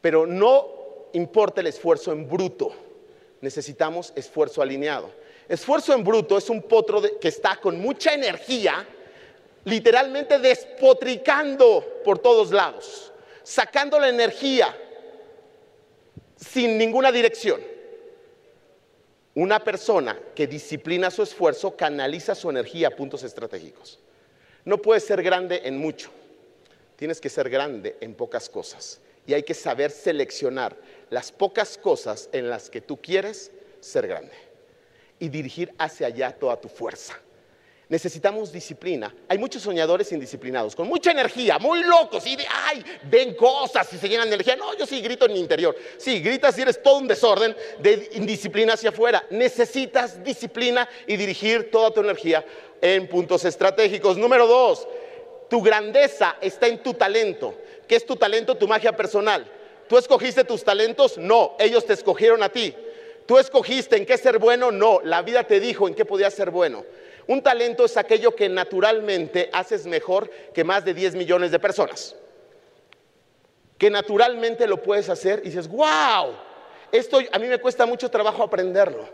pero 0.00 0.26
no 0.26 0.68
importa 1.12 1.60
el 1.60 1.68
esfuerzo 1.68 2.12
en 2.12 2.28
bruto 2.28 2.85
necesitamos 3.46 4.12
esfuerzo 4.16 4.60
alineado. 4.60 5.08
Esfuerzo 5.48 5.94
en 5.94 6.02
bruto 6.02 6.36
es 6.36 6.50
un 6.50 6.62
potro 6.62 7.00
que 7.20 7.28
está 7.28 7.54
con 7.60 7.80
mucha 7.80 8.12
energía, 8.12 8.84
literalmente 9.64 10.40
despotricando 10.40 12.00
por 12.04 12.18
todos 12.18 12.50
lados, 12.50 13.12
sacando 13.44 14.00
la 14.00 14.08
energía 14.08 14.76
sin 16.36 16.76
ninguna 16.76 17.12
dirección. 17.12 17.60
Una 19.36 19.62
persona 19.62 20.18
que 20.34 20.48
disciplina 20.48 21.12
su 21.12 21.22
esfuerzo 21.22 21.76
canaliza 21.76 22.34
su 22.34 22.50
energía 22.50 22.88
a 22.88 22.96
puntos 22.96 23.22
estratégicos. 23.22 24.00
No 24.64 24.78
puedes 24.78 25.04
ser 25.04 25.22
grande 25.22 25.60
en 25.62 25.78
mucho, 25.78 26.10
tienes 26.96 27.20
que 27.20 27.28
ser 27.28 27.48
grande 27.48 27.96
en 28.00 28.16
pocas 28.16 28.48
cosas. 28.48 29.00
Y 29.26 29.34
hay 29.34 29.42
que 29.42 29.54
saber 29.54 29.90
seleccionar 29.90 30.76
las 31.10 31.32
pocas 31.32 31.78
cosas 31.78 32.28
en 32.32 32.48
las 32.48 32.70
que 32.70 32.80
tú 32.80 33.00
quieres 33.00 33.50
ser 33.80 34.06
grande 34.06 34.32
y 35.18 35.28
dirigir 35.28 35.72
hacia 35.78 36.08
allá 36.08 36.32
toda 36.32 36.60
tu 36.60 36.68
fuerza. 36.68 37.18
Necesitamos 37.88 38.50
disciplina. 38.50 39.14
Hay 39.28 39.38
muchos 39.38 39.62
soñadores 39.62 40.10
indisciplinados, 40.10 40.74
con 40.74 40.88
mucha 40.88 41.12
energía, 41.12 41.56
muy 41.60 41.84
locos, 41.84 42.26
y 42.26 42.34
de, 42.34 42.44
ay, 42.50 42.84
ven 43.04 43.34
cosas 43.34 43.92
y 43.92 43.96
se 43.96 44.08
llenan 44.08 44.28
de 44.28 44.34
energía. 44.34 44.56
No, 44.56 44.76
yo 44.76 44.84
sí 44.86 45.00
grito 45.00 45.26
en 45.26 45.34
mi 45.34 45.38
interior. 45.38 45.76
Sí, 45.96 46.18
gritas 46.20 46.58
y 46.58 46.62
eres 46.62 46.82
todo 46.82 46.98
un 46.98 47.06
desorden 47.06 47.54
de 47.78 48.10
indisciplina 48.14 48.74
hacia 48.74 48.90
afuera. 48.90 49.24
Necesitas 49.30 50.22
disciplina 50.24 50.88
y 51.06 51.16
dirigir 51.16 51.70
toda 51.70 51.92
tu 51.92 52.00
energía 52.00 52.44
en 52.80 53.06
puntos 53.06 53.44
estratégicos. 53.44 54.18
Número 54.18 54.48
dos, 54.48 54.88
tu 55.48 55.62
grandeza 55.62 56.36
está 56.40 56.66
en 56.66 56.82
tu 56.82 56.94
talento. 56.94 57.54
¿Qué 57.86 57.96
es 57.96 58.04
tu 58.04 58.16
talento? 58.16 58.56
Tu 58.56 58.66
magia 58.66 58.96
personal. 58.96 59.46
¿Tú 59.88 59.96
escogiste 59.96 60.44
tus 60.44 60.64
talentos? 60.64 61.18
No, 61.18 61.54
ellos 61.58 61.86
te 61.86 61.92
escogieron 61.92 62.42
a 62.42 62.48
ti. 62.48 62.74
¿Tú 63.26 63.38
escogiste 63.38 63.96
en 63.96 64.06
qué 64.06 64.16
ser 64.18 64.38
bueno? 64.38 64.70
No, 64.70 65.00
la 65.02 65.22
vida 65.22 65.44
te 65.44 65.60
dijo 65.60 65.88
en 65.88 65.94
qué 65.94 66.04
podías 66.04 66.34
ser 66.34 66.50
bueno. 66.50 66.84
Un 67.26 67.42
talento 67.42 67.84
es 67.84 67.96
aquello 67.96 68.34
que 68.34 68.48
naturalmente 68.48 69.50
haces 69.52 69.86
mejor 69.86 70.30
que 70.54 70.64
más 70.64 70.84
de 70.84 70.94
10 70.94 71.16
millones 71.16 71.50
de 71.50 71.58
personas. 71.58 72.14
Que 73.78 73.90
naturalmente 73.90 74.66
lo 74.66 74.82
puedes 74.82 75.08
hacer 75.08 75.40
y 75.44 75.48
dices, 75.48 75.68
wow, 75.68 76.34
esto 76.92 77.18
a 77.30 77.38
mí 77.38 77.46
me 77.46 77.58
cuesta 77.58 77.84
mucho 77.84 78.10
trabajo 78.10 78.42
aprenderlo. 78.42 79.08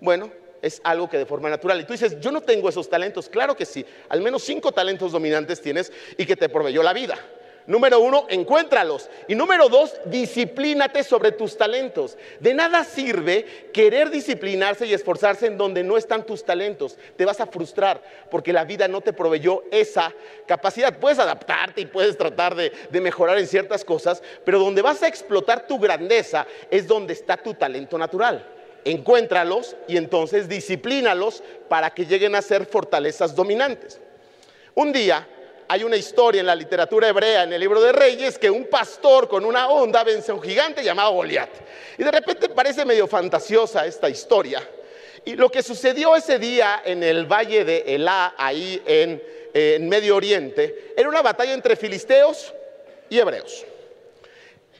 Bueno, 0.00 0.32
es 0.62 0.80
algo 0.84 1.10
que 1.10 1.18
de 1.18 1.26
forma 1.26 1.50
natural. 1.50 1.80
Y 1.80 1.84
tú 1.84 1.92
dices, 1.92 2.18
yo 2.20 2.30
no 2.32 2.40
tengo 2.40 2.68
esos 2.68 2.88
talentos. 2.88 3.28
Claro 3.28 3.56
que 3.56 3.66
sí, 3.66 3.84
al 4.08 4.22
menos 4.22 4.44
cinco 4.44 4.72
talentos 4.72 5.12
dominantes 5.12 5.60
tienes 5.60 5.92
y 6.16 6.24
que 6.24 6.36
te 6.36 6.48
proveyó 6.48 6.82
la 6.82 6.92
vida. 6.92 7.18
Número 7.66 8.00
uno, 8.00 8.26
encuéntralos. 8.28 9.08
Y 9.28 9.34
número 9.34 9.68
dos, 9.68 9.94
disciplínate 10.06 11.04
sobre 11.04 11.30
tus 11.30 11.56
talentos. 11.56 12.18
De 12.40 12.54
nada 12.54 12.82
sirve 12.82 13.70
querer 13.72 14.10
disciplinarse 14.10 14.86
y 14.86 14.94
esforzarse 14.94 15.46
en 15.46 15.56
donde 15.56 15.84
no 15.84 15.96
están 15.96 16.26
tus 16.26 16.44
talentos. 16.44 16.98
Te 17.16 17.24
vas 17.24 17.40
a 17.40 17.46
frustrar 17.46 18.02
porque 18.30 18.52
la 18.52 18.64
vida 18.64 18.88
no 18.88 19.00
te 19.00 19.12
proveyó 19.12 19.62
esa 19.70 20.12
capacidad. 20.46 20.98
Puedes 20.98 21.20
adaptarte 21.20 21.80
y 21.80 21.86
puedes 21.86 22.18
tratar 22.18 22.56
de, 22.56 22.72
de 22.90 23.00
mejorar 23.00 23.38
en 23.38 23.46
ciertas 23.46 23.84
cosas, 23.84 24.22
pero 24.44 24.58
donde 24.58 24.82
vas 24.82 25.02
a 25.02 25.08
explotar 25.08 25.66
tu 25.66 25.78
grandeza 25.78 26.46
es 26.70 26.88
donde 26.88 27.12
está 27.12 27.36
tu 27.36 27.54
talento 27.54 27.96
natural. 27.96 28.44
Encuéntralos 28.84 29.76
y 29.86 29.96
entonces 29.96 30.48
disciplínalos 30.48 31.42
para 31.68 31.90
que 31.90 32.06
lleguen 32.06 32.34
a 32.34 32.42
ser 32.42 32.66
fortalezas 32.66 33.34
dominantes. 33.34 34.00
Un 34.74 34.92
día 34.92 35.26
hay 35.68 35.84
una 35.84 35.96
historia 35.96 36.40
en 36.40 36.46
la 36.46 36.54
literatura 36.54 37.08
hebrea, 37.08 37.44
en 37.44 37.52
el 37.52 37.60
libro 37.60 37.80
de 37.80 37.92
Reyes, 37.92 38.38
que 38.38 38.50
un 38.50 38.66
pastor 38.66 39.28
con 39.28 39.44
una 39.44 39.68
onda 39.68 40.04
vence 40.04 40.30
a 40.30 40.34
un 40.34 40.42
gigante 40.42 40.82
llamado 40.82 41.12
Goliat. 41.12 41.48
Y 41.96 42.02
de 42.02 42.10
repente 42.10 42.48
parece 42.48 42.84
medio 42.84 43.06
fantasiosa 43.06 43.86
esta 43.86 44.10
historia. 44.10 44.62
Y 45.24 45.34
lo 45.34 45.50
que 45.50 45.62
sucedió 45.62 46.16
ese 46.16 46.38
día 46.38 46.82
en 46.84 47.02
el 47.02 47.26
valle 47.26 47.64
de 47.64 47.84
Elá, 47.86 48.34
ahí 48.36 48.82
en, 48.84 49.22
en 49.54 49.88
Medio 49.88 50.16
Oriente, 50.16 50.92
era 50.96 51.08
una 51.08 51.22
batalla 51.22 51.54
entre 51.54 51.76
filisteos 51.76 52.52
y 53.08 53.18
hebreos. 53.18 53.64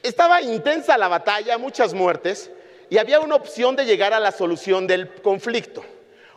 Estaba 0.03 0.43
intensa 0.43 0.99
la 0.99 1.09
batalla, 1.09 1.59
muchas 1.59 1.95
muertes, 1.95 2.51
y 2.93 2.99
había 2.99 3.21
una 3.21 3.37
opción 3.37 3.75
de 3.75 3.87
llegar 3.87 4.13
a 4.13 4.21
la 4.21 4.33
solución 4.33 4.87
del 4.87 5.09
conflicto. 5.23 5.83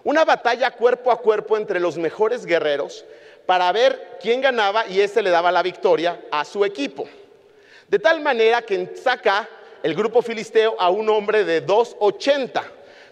Una 0.06 0.24
batalla 0.24 0.72
cuerpo 0.72 1.12
a 1.12 1.18
cuerpo 1.18 1.58
entre 1.58 1.82
los 1.82 1.98
mejores 1.98 2.46
guerreros 2.46 3.04
para 3.46 3.70
ver 3.74 4.20
quién 4.22 4.40
ganaba 4.40 4.88
y 4.88 5.02
ese 5.02 5.22
le 5.22 5.32
daba 5.32 5.52
la 5.52 5.62
victoria 5.62 6.22
a 6.32 6.46
su 6.46 6.64
equipo. 6.64 7.10
De 7.90 8.00
tal 8.00 8.22
manera 8.22 8.62
que 8.62 8.96
saca 8.96 9.50
el 9.84 9.96
grupo 9.96 10.22
filisteo 10.22 10.78
a 10.80 10.90
un 10.90 11.10
hombre 11.10 11.44
de 11.44 11.66
2,80 11.68 12.64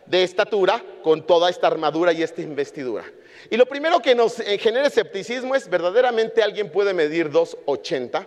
de 0.06 0.24
estatura 0.24 0.82
con 1.04 1.28
toda 1.28 1.50
esta 1.50 1.68
armadura 1.68 2.14
y 2.14 2.24
esta 2.24 2.42
investidura. 2.42 3.04
Y 3.50 3.58
lo 3.58 3.66
primero 3.66 4.00
que 4.00 4.16
nos 4.16 4.40
eh, 4.40 4.58
genera 4.58 4.88
escepticismo 4.88 5.54
es, 5.54 5.68
¿verdaderamente 5.68 6.42
alguien 6.42 6.72
puede 6.72 6.94
medir 6.94 7.30
2,80? 7.30 8.26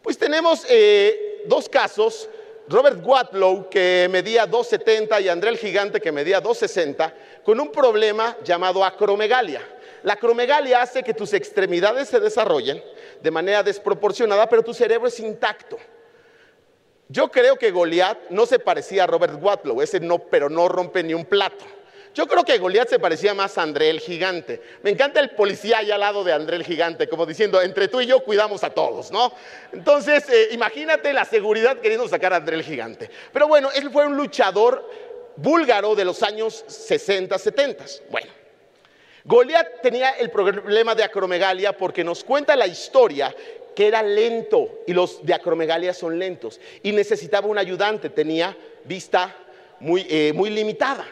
Pues 0.00 0.16
tenemos 0.16 0.64
eh, 0.70 1.42
dos 1.44 1.68
casos, 1.68 2.30
Robert 2.68 3.00
Watlow 3.02 3.70
que 3.70 4.08
medía 4.10 4.46
2,70 4.46 5.22
y 5.22 5.28
André 5.28 5.50
el 5.50 5.56
Gigante 5.56 6.00
que 6.00 6.12
medía 6.12 6.42
2,60, 6.42 7.12
con 7.42 7.58
un 7.60 7.72
problema 7.72 8.36
llamado 8.44 8.84
acromegalia. 8.84 9.62
La 10.02 10.14
acromegalia 10.14 10.82
hace 10.82 11.02
que 11.02 11.14
tus 11.14 11.32
extremidades 11.32 12.08
se 12.08 12.20
desarrollen 12.20 12.82
de 13.22 13.30
manera 13.30 13.62
desproporcionada, 13.62 14.48
pero 14.48 14.62
tu 14.62 14.74
cerebro 14.74 15.08
es 15.08 15.18
intacto. 15.18 15.78
Yo 17.08 17.30
creo 17.30 17.56
que 17.56 17.70
Goliat 17.70 18.28
no 18.28 18.44
se 18.44 18.58
parecía 18.58 19.04
a 19.04 19.06
Robert 19.06 19.42
Watlow, 19.42 19.80
ese 19.80 19.98
no, 19.98 20.18
pero 20.18 20.50
no 20.50 20.68
rompe 20.68 21.02
ni 21.02 21.14
un 21.14 21.24
plato. 21.24 21.64
Yo 22.18 22.26
creo 22.26 22.44
que 22.44 22.58
Goliat 22.58 22.88
se 22.88 22.98
parecía 22.98 23.32
más 23.32 23.56
a 23.58 23.62
André 23.62 23.90
el 23.90 24.00
Gigante. 24.00 24.60
Me 24.82 24.90
encanta 24.90 25.20
el 25.20 25.30
policía 25.30 25.78
ahí 25.78 25.92
al 25.92 26.00
lado 26.00 26.24
de 26.24 26.32
André 26.32 26.56
el 26.56 26.64
Gigante, 26.64 27.08
como 27.08 27.24
diciendo, 27.24 27.62
entre 27.62 27.86
tú 27.86 28.00
y 28.00 28.06
yo 28.06 28.24
cuidamos 28.24 28.64
a 28.64 28.70
todos, 28.70 29.12
¿no? 29.12 29.32
Entonces, 29.70 30.28
eh, 30.28 30.48
imagínate 30.50 31.12
la 31.12 31.24
seguridad 31.24 31.78
queriendo 31.78 32.08
sacar 32.08 32.32
a 32.32 32.38
André 32.38 32.56
el 32.56 32.64
Gigante. 32.64 33.08
Pero 33.32 33.46
bueno, 33.46 33.70
él 33.72 33.88
fue 33.92 34.04
un 34.04 34.16
luchador 34.16 34.84
búlgaro 35.36 35.94
de 35.94 36.04
los 36.04 36.24
años 36.24 36.64
60, 36.66 37.38
70. 37.38 37.84
Bueno, 38.10 38.32
Goliat 39.22 39.80
tenía 39.80 40.10
el 40.10 40.32
problema 40.32 40.96
de 40.96 41.04
acromegalia 41.04 41.76
porque 41.76 42.02
nos 42.02 42.24
cuenta 42.24 42.56
la 42.56 42.66
historia 42.66 43.32
que 43.76 43.86
era 43.86 44.02
lento 44.02 44.80
y 44.88 44.92
los 44.92 45.24
de 45.24 45.34
acromegalia 45.34 45.94
son 45.94 46.18
lentos 46.18 46.60
y 46.82 46.90
necesitaba 46.90 47.46
un 47.46 47.58
ayudante, 47.58 48.10
tenía 48.10 48.56
vista 48.82 49.36
muy, 49.78 50.04
eh, 50.10 50.32
muy 50.34 50.50
limitada. 50.50 51.06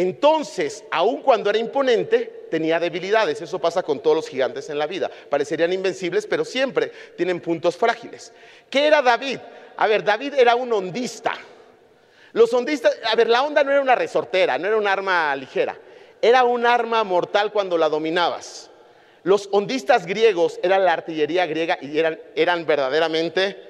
Entonces, 0.00 0.82
aun 0.90 1.20
cuando 1.20 1.50
era 1.50 1.58
imponente, 1.58 2.46
tenía 2.50 2.80
debilidades. 2.80 3.42
Eso 3.42 3.58
pasa 3.58 3.82
con 3.82 4.00
todos 4.00 4.16
los 4.16 4.28
gigantes 4.28 4.70
en 4.70 4.78
la 4.78 4.86
vida. 4.86 5.10
Parecerían 5.28 5.74
invencibles, 5.74 6.26
pero 6.26 6.42
siempre 6.42 6.90
tienen 7.18 7.38
puntos 7.38 7.76
frágiles. 7.76 8.32
¿Qué 8.70 8.86
era 8.86 9.02
David? 9.02 9.40
A 9.76 9.86
ver, 9.86 10.02
David 10.02 10.32
era 10.38 10.54
un 10.54 10.72
ondista. 10.72 11.34
Los 12.32 12.50
ondistas, 12.54 12.96
a 13.04 13.14
ver, 13.14 13.28
la 13.28 13.42
onda 13.42 13.62
no 13.62 13.72
era 13.72 13.82
una 13.82 13.94
resortera, 13.94 14.56
no 14.56 14.68
era 14.68 14.78
un 14.78 14.86
arma 14.86 15.36
ligera. 15.36 15.76
Era 16.22 16.44
un 16.44 16.64
arma 16.64 17.04
mortal 17.04 17.52
cuando 17.52 17.76
la 17.76 17.90
dominabas. 17.90 18.70
Los 19.22 19.50
ondistas 19.52 20.06
griegos 20.06 20.58
eran 20.62 20.86
la 20.86 20.94
artillería 20.94 21.44
griega 21.44 21.76
y 21.78 21.98
eran, 21.98 22.18
eran 22.36 22.64
verdaderamente 22.64 23.69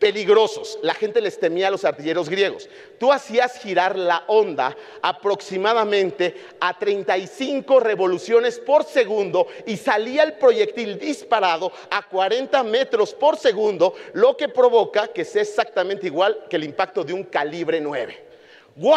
peligrosos. 0.00 0.78
La 0.82 0.94
gente 0.94 1.20
les 1.20 1.38
temía 1.38 1.68
a 1.68 1.70
los 1.70 1.84
artilleros 1.84 2.28
griegos. 2.28 2.68
Tú 2.98 3.12
hacías 3.12 3.58
girar 3.60 3.96
la 3.96 4.24
onda 4.26 4.76
aproximadamente 5.02 6.34
a 6.58 6.76
35 6.76 7.78
revoluciones 7.78 8.58
por 8.58 8.82
segundo 8.84 9.46
y 9.66 9.76
salía 9.76 10.24
el 10.24 10.32
proyectil 10.32 10.98
disparado 10.98 11.70
a 11.90 12.02
40 12.08 12.64
metros 12.64 13.14
por 13.14 13.36
segundo, 13.36 13.94
lo 14.14 14.36
que 14.36 14.48
provoca 14.48 15.08
que 15.08 15.24
sea 15.24 15.42
exactamente 15.42 16.06
igual 16.06 16.46
que 16.48 16.56
el 16.56 16.64
impacto 16.64 17.04
de 17.04 17.12
un 17.12 17.24
calibre 17.24 17.80
9. 17.80 18.24
¡Wow! 18.76 18.96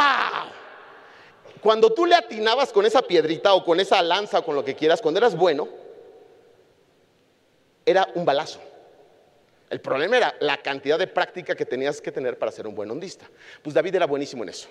Cuando 1.61 1.93
tú 1.93 2.05
le 2.05 2.15
atinabas 2.15 2.71
con 2.71 2.85
esa 2.85 3.01
piedrita 3.01 3.53
o 3.53 3.63
con 3.63 3.79
esa 3.79 4.01
lanza 4.01 4.39
o 4.39 4.45
con 4.45 4.55
lo 4.55 4.65
que 4.65 4.75
quieras, 4.75 5.01
cuando 5.01 5.19
eras 5.19 5.35
bueno, 5.35 5.67
era 7.85 8.07
un 8.15 8.25
balazo. 8.25 8.59
El 9.69 9.81
problema 9.81 10.17
era 10.17 10.35
la 10.39 10.57
cantidad 10.57 10.99
de 10.99 11.07
práctica 11.07 11.55
que 11.55 11.65
tenías 11.65 11.99
que 11.99 12.11
tener 12.11 12.37
para 12.37 12.51
ser 12.51 12.67
un 12.67 12.75
buen 12.75 12.91
ondista. 12.91 13.27
Pues 13.61 13.73
David 13.73 13.95
era 13.95 14.05
buenísimo 14.05 14.43
en 14.43 14.49
eso. 14.49 14.67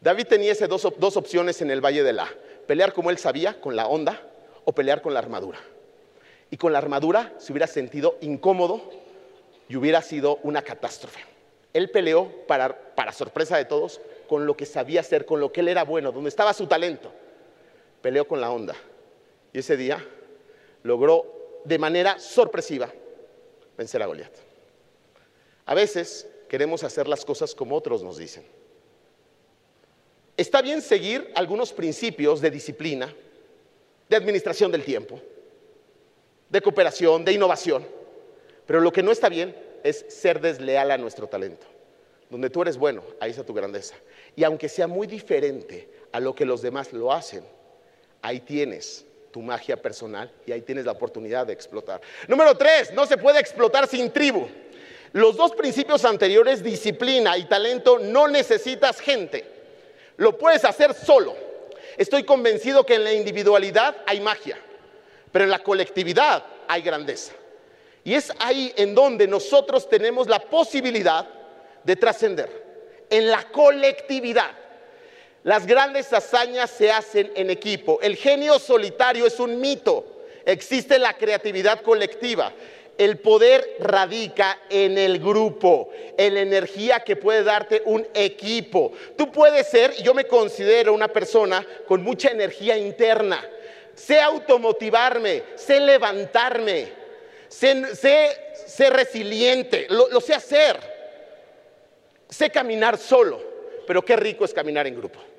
David 0.00 0.26
tenía 0.26 0.50
esas 0.50 0.68
dos, 0.68 1.16
opciones 1.16 1.62
en 1.62 1.70
el 1.70 1.80
Valle 1.80 2.02
de 2.02 2.12
La. 2.12 2.28
Pelear 2.66 2.92
como 2.92 3.10
él 3.10 3.18
sabía, 3.18 3.60
con 3.60 3.76
la 3.76 3.86
onda, 3.86 4.20
o 4.64 4.72
pelear 4.72 5.02
con 5.02 5.14
la 5.14 5.20
armadura. 5.20 5.60
Y 6.50 6.56
con 6.56 6.72
la 6.72 6.78
armadura 6.78 7.32
se 7.38 7.52
hubiera 7.52 7.68
sentido 7.68 8.18
incómodo 8.20 8.82
y 9.68 9.76
hubiera 9.76 10.02
sido 10.02 10.40
una 10.42 10.62
catástrofe. 10.62 11.20
Él 11.72 11.90
peleó, 11.90 12.46
para, 12.48 12.94
para 12.94 13.12
sorpresa 13.12 13.56
de 13.56 13.64
todos, 13.64 14.00
con 14.28 14.46
lo 14.46 14.56
que 14.56 14.66
sabía 14.66 15.00
hacer, 15.00 15.24
con 15.24 15.38
lo 15.38 15.52
que 15.52 15.60
él 15.60 15.68
era 15.68 15.84
bueno, 15.84 16.10
donde 16.10 16.28
estaba 16.28 16.52
su 16.52 16.66
talento. 16.66 17.12
Peleó 18.02 18.26
con 18.26 18.40
la 18.40 18.50
onda. 18.50 18.74
Y 19.52 19.60
ese 19.60 19.76
día 19.76 20.04
logró 20.82 21.62
de 21.64 21.78
manera 21.78 22.18
sorpresiva 22.18 22.92
vencer 23.76 24.02
a 24.02 24.06
Goliat. 24.06 24.32
A 25.66 25.74
veces 25.74 26.26
queremos 26.48 26.84
hacer 26.84 27.08
las 27.08 27.24
cosas 27.24 27.54
como 27.54 27.76
otros 27.76 28.02
nos 28.02 28.18
dicen. 28.18 28.44
Está 30.36 30.62
bien 30.62 30.82
seguir 30.82 31.30
algunos 31.34 31.72
principios 31.72 32.40
de 32.40 32.50
disciplina, 32.50 33.14
de 34.08 34.16
administración 34.16 34.72
del 34.72 34.84
tiempo, 34.84 35.20
de 36.48 36.60
cooperación, 36.60 37.24
de 37.24 37.32
innovación, 37.32 37.86
pero 38.66 38.80
lo 38.80 38.92
que 38.92 39.02
no 39.02 39.12
está 39.12 39.28
bien 39.28 39.54
es 39.82 40.04
ser 40.08 40.40
desleal 40.40 40.90
a 40.90 40.98
nuestro 40.98 41.26
talento. 41.26 41.66
Donde 42.30 42.48
tú 42.48 42.62
eres 42.62 42.78
bueno, 42.78 43.02
ahí 43.20 43.30
está 43.30 43.44
tu 43.44 43.52
grandeza. 43.52 43.94
Y 44.34 44.44
aunque 44.44 44.68
sea 44.68 44.86
muy 44.86 45.06
diferente 45.06 45.88
a 46.12 46.20
lo 46.20 46.34
que 46.34 46.46
los 46.46 46.62
demás 46.62 46.92
lo 46.92 47.12
hacen, 47.12 47.44
ahí 48.22 48.40
tienes 48.40 49.04
tu 49.32 49.40
magia 49.40 49.80
personal 49.80 50.30
y 50.46 50.52
ahí 50.52 50.60
tienes 50.60 50.84
la 50.84 50.92
oportunidad 50.92 51.46
de 51.46 51.54
explotar. 51.54 52.00
Número 52.28 52.56
tres, 52.56 52.92
no 52.92 53.06
se 53.06 53.16
puede 53.16 53.40
explotar 53.40 53.88
sin 53.88 54.12
tribu. 54.12 54.46
Los 55.12 55.36
dos 55.36 55.52
principios 55.52 56.04
anteriores, 56.04 56.62
disciplina 56.62 57.36
y 57.36 57.44
talento, 57.44 57.98
no 57.98 58.28
necesitas 58.28 59.00
gente. 59.00 59.44
Lo 60.16 60.38
puedes 60.38 60.64
hacer 60.64 60.94
solo. 60.94 61.34
Estoy 61.96 62.24
convencido 62.24 62.86
que 62.86 62.94
en 62.94 63.04
la 63.04 63.12
individualidad 63.12 63.96
hay 64.06 64.20
magia, 64.20 64.58
pero 65.30 65.44
en 65.44 65.50
la 65.50 65.58
colectividad 65.58 66.44
hay 66.68 66.82
grandeza. 66.82 67.32
Y 68.04 68.14
es 68.14 68.32
ahí 68.38 68.72
en 68.76 68.94
donde 68.94 69.26
nosotros 69.26 69.88
tenemos 69.88 70.28
la 70.28 70.40
posibilidad 70.40 71.28
de 71.84 71.96
trascender, 71.96 73.06
en 73.10 73.30
la 73.30 73.42
colectividad. 73.44 74.61
Las 75.44 75.66
grandes 75.66 76.12
hazañas 76.12 76.70
se 76.70 76.92
hacen 76.92 77.32
en 77.34 77.50
equipo. 77.50 77.98
El 78.00 78.16
genio 78.16 78.58
solitario 78.58 79.26
es 79.26 79.40
un 79.40 79.60
mito. 79.60 80.04
Existe 80.44 80.98
la 80.98 81.14
creatividad 81.14 81.80
colectiva. 81.80 82.52
El 82.96 83.18
poder 83.18 83.76
radica 83.80 84.60
en 84.70 84.98
el 84.98 85.18
grupo, 85.18 85.90
en 86.16 86.34
la 86.34 86.40
energía 86.42 87.00
que 87.00 87.16
puede 87.16 87.42
darte 87.42 87.82
un 87.86 88.06
equipo. 88.14 88.92
Tú 89.16 89.32
puedes 89.32 89.66
ser, 89.66 89.94
yo 90.02 90.14
me 90.14 90.26
considero 90.26 90.92
una 90.92 91.08
persona 91.08 91.66
con 91.88 92.02
mucha 92.02 92.30
energía 92.30 92.76
interna. 92.76 93.44
Sé 93.94 94.20
automotivarme, 94.20 95.42
sé 95.56 95.80
levantarme, 95.80 96.88
sé, 97.48 98.90
resiliente, 98.90 99.86
lo 99.88 100.20
sé 100.20 100.34
hacer. 100.34 100.78
Sé 102.28 102.50
caminar 102.50 102.96
solo, 102.96 103.42
pero 103.86 104.04
qué 104.04 104.16
rico 104.16 104.44
es 104.44 104.54
caminar 104.54 104.86
en 104.86 104.96
grupo. 104.96 105.31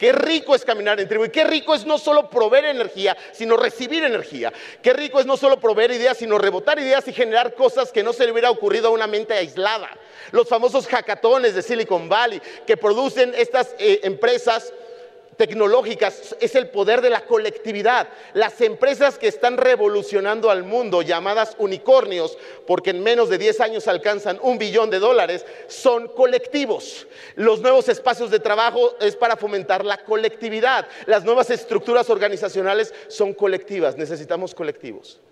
Qué 0.00 0.12
rico 0.12 0.54
es 0.54 0.64
caminar 0.64 0.98
en 0.98 1.06
tribu 1.06 1.26
y 1.26 1.28
qué 1.28 1.44
rico 1.44 1.74
es 1.74 1.84
no 1.84 1.98
solo 1.98 2.30
proveer 2.30 2.64
energía, 2.64 3.14
sino 3.32 3.58
recibir 3.58 4.02
energía. 4.02 4.50
Qué 4.80 4.94
rico 4.94 5.20
es 5.20 5.26
no 5.26 5.36
solo 5.36 5.60
proveer 5.60 5.90
ideas, 5.90 6.16
sino 6.16 6.38
rebotar 6.38 6.78
ideas 6.78 7.06
y 7.06 7.12
generar 7.12 7.54
cosas 7.54 7.92
que 7.92 8.02
no 8.02 8.14
se 8.14 8.24
le 8.24 8.32
hubiera 8.32 8.50
ocurrido 8.50 8.88
a 8.88 8.92
una 8.92 9.06
mente 9.06 9.34
aislada. 9.34 9.90
Los 10.30 10.48
famosos 10.48 10.86
hackatones 10.86 11.54
de 11.54 11.60
Silicon 11.60 12.08
Valley 12.08 12.40
que 12.66 12.78
producen 12.78 13.34
estas 13.36 13.74
eh, 13.78 14.00
empresas 14.04 14.72
tecnológicas, 15.40 16.36
es 16.38 16.54
el 16.54 16.68
poder 16.68 17.00
de 17.00 17.08
la 17.08 17.24
colectividad. 17.24 18.10
Las 18.34 18.60
empresas 18.60 19.16
que 19.16 19.26
están 19.26 19.56
revolucionando 19.56 20.50
al 20.50 20.64
mundo, 20.64 21.00
llamadas 21.00 21.56
unicornios, 21.56 22.36
porque 22.66 22.90
en 22.90 23.02
menos 23.02 23.30
de 23.30 23.38
10 23.38 23.60
años 23.62 23.88
alcanzan 23.88 24.38
un 24.42 24.58
billón 24.58 24.90
de 24.90 24.98
dólares, 24.98 25.46
son 25.66 26.08
colectivos. 26.08 27.06
Los 27.36 27.62
nuevos 27.62 27.88
espacios 27.88 28.30
de 28.30 28.38
trabajo 28.38 28.96
es 29.00 29.16
para 29.16 29.38
fomentar 29.38 29.82
la 29.82 30.04
colectividad. 30.04 30.86
Las 31.06 31.24
nuevas 31.24 31.48
estructuras 31.48 32.10
organizacionales 32.10 32.92
son 33.08 33.32
colectivas, 33.32 33.96
necesitamos 33.96 34.54
colectivos. 34.54 35.22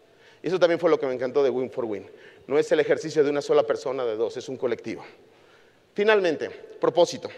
Eso 0.43 0.59
también 0.59 0.81
fue 0.81 0.89
lo 0.89 0.99
que 0.99 1.07
me 1.07 1.13
encantó 1.13 1.43
de 1.43 1.51
Win 1.51 1.71
for 1.71 1.85
Win. 1.85 2.11
No 2.47 2.59
es 2.59 2.73
el 2.73 2.81
ejercicio 2.81 3.23
de 3.23 3.29
una 3.29 3.43
sola 3.43 3.65
persona, 3.65 4.07
de 4.07 4.17
dos, 4.17 4.39
es 4.39 4.49
un 4.49 4.57
colectivo. 4.57 5.05
Finalmente, 5.93 6.49
propósito. 6.49 7.29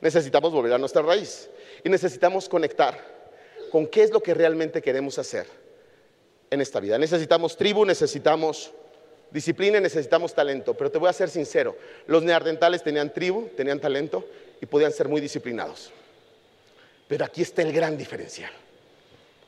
Necesitamos 0.00 0.50
volver 0.50 0.72
a 0.72 0.78
nuestra 0.78 1.02
raíz 1.02 1.48
y 1.84 1.88
necesitamos 1.88 2.48
conectar 2.48 2.98
con 3.70 3.86
qué 3.86 4.02
es 4.02 4.10
lo 4.10 4.22
que 4.22 4.34
realmente 4.34 4.82
queremos 4.82 5.18
hacer 5.18 5.46
en 6.50 6.60
esta 6.60 6.80
vida. 6.80 6.98
Necesitamos 6.98 7.56
tribu, 7.56 7.84
necesitamos 7.84 8.72
disciplina, 9.30 9.80
necesitamos 9.80 10.34
talento, 10.34 10.74
pero 10.74 10.90
te 10.90 10.98
voy 10.98 11.08
a 11.08 11.12
ser 11.12 11.30
sincero, 11.30 11.76
los 12.06 12.22
neandertales 12.22 12.82
tenían 12.82 13.12
tribu, 13.12 13.48
tenían 13.56 13.78
talento 13.78 14.24
y 14.60 14.66
podían 14.66 14.92
ser 14.92 15.08
muy 15.08 15.20
disciplinados. 15.20 15.90
Pero 17.08 17.24
aquí 17.24 17.42
está 17.42 17.62
el 17.62 17.72
gran 17.72 17.96
diferencial. 17.96 18.50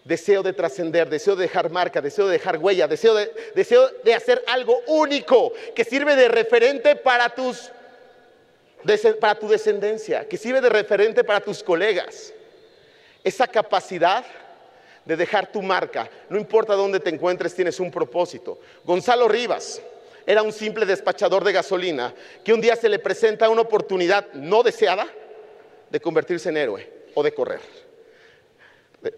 Deseo 0.04 0.42
de 0.42 0.52
trascender, 0.52 1.08
deseo 1.08 1.36
de 1.36 1.42
dejar 1.42 1.70
marca, 1.70 2.00
deseo 2.00 2.26
de 2.26 2.32
dejar 2.32 2.58
huella, 2.58 2.88
deseo 2.88 3.14
de, 3.14 3.32
deseo 3.54 3.88
de 4.02 4.14
hacer 4.14 4.42
algo 4.48 4.80
único 4.88 5.52
que 5.74 5.84
sirve 5.84 6.16
de 6.16 6.28
referente 6.28 6.96
para 6.96 7.28
tus 7.28 7.70
para 9.20 9.38
tu 9.38 9.48
descendencia, 9.48 10.28
que 10.28 10.36
sirve 10.36 10.60
de 10.60 10.68
referente 10.68 11.24
para 11.24 11.40
tus 11.40 11.62
colegas. 11.62 12.32
Esa 13.24 13.46
capacidad 13.46 14.24
de 15.04 15.16
dejar 15.16 15.50
tu 15.50 15.62
marca, 15.62 16.08
no 16.28 16.38
importa 16.38 16.74
dónde 16.74 17.00
te 17.00 17.10
encuentres, 17.10 17.54
tienes 17.54 17.80
un 17.80 17.90
propósito. 17.90 18.60
Gonzalo 18.84 19.28
Rivas 19.28 19.80
era 20.26 20.42
un 20.42 20.52
simple 20.52 20.86
despachador 20.86 21.44
de 21.44 21.52
gasolina 21.52 22.14
que 22.44 22.52
un 22.52 22.60
día 22.60 22.76
se 22.76 22.88
le 22.88 22.98
presenta 22.98 23.48
una 23.48 23.62
oportunidad 23.62 24.32
no 24.34 24.62
deseada 24.62 25.06
de 25.90 26.00
convertirse 26.00 26.48
en 26.48 26.56
héroe 26.56 26.88
o 27.14 27.22
de 27.22 27.34
correr. 27.34 27.60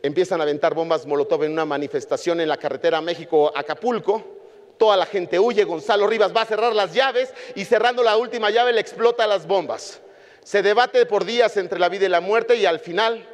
Empiezan 0.03 0.41
a 0.41 0.45
aventar 0.45 0.75
bombas 0.75 1.05
Molotov 1.05 1.45
en 1.45 1.53
una 1.53 1.67
manifestación 1.67 2.41
en 2.41 2.49
la 2.49 2.57
carretera 2.57 3.03
México-Acapulco 3.03 4.44
Toda 4.79 4.97
la 4.97 5.07
gente 5.07 5.39
huye, 5.39 5.65
Gonzalo 5.65 6.07
Rivas 6.07 6.35
va 6.35 6.43
a 6.43 6.47
cerrar 6.47 6.75
las 6.75 6.93
llaves 6.93 7.33
y 7.55 7.65
cerrando 7.65 8.03
la 8.03 8.17
última 8.17 8.51
llave 8.51 8.73
le 8.73 8.81
explota 8.81 9.27
las 9.27 9.47
bombas. 9.47 10.01
Se 10.43 10.63
debate 10.63 11.07
por 11.07 11.25
días 11.25 11.57
entre 11.57 11.79
la 11.79 11.89
vida 11.89 12.07
y 12.07 12.09
la 12.09 12.21
muerte 12.21 12.57
y 12.57 12.67
al 12.67 12.81
final 12.81 13.27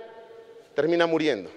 termina 0.74 1.06
muriendo. 1.06 1.50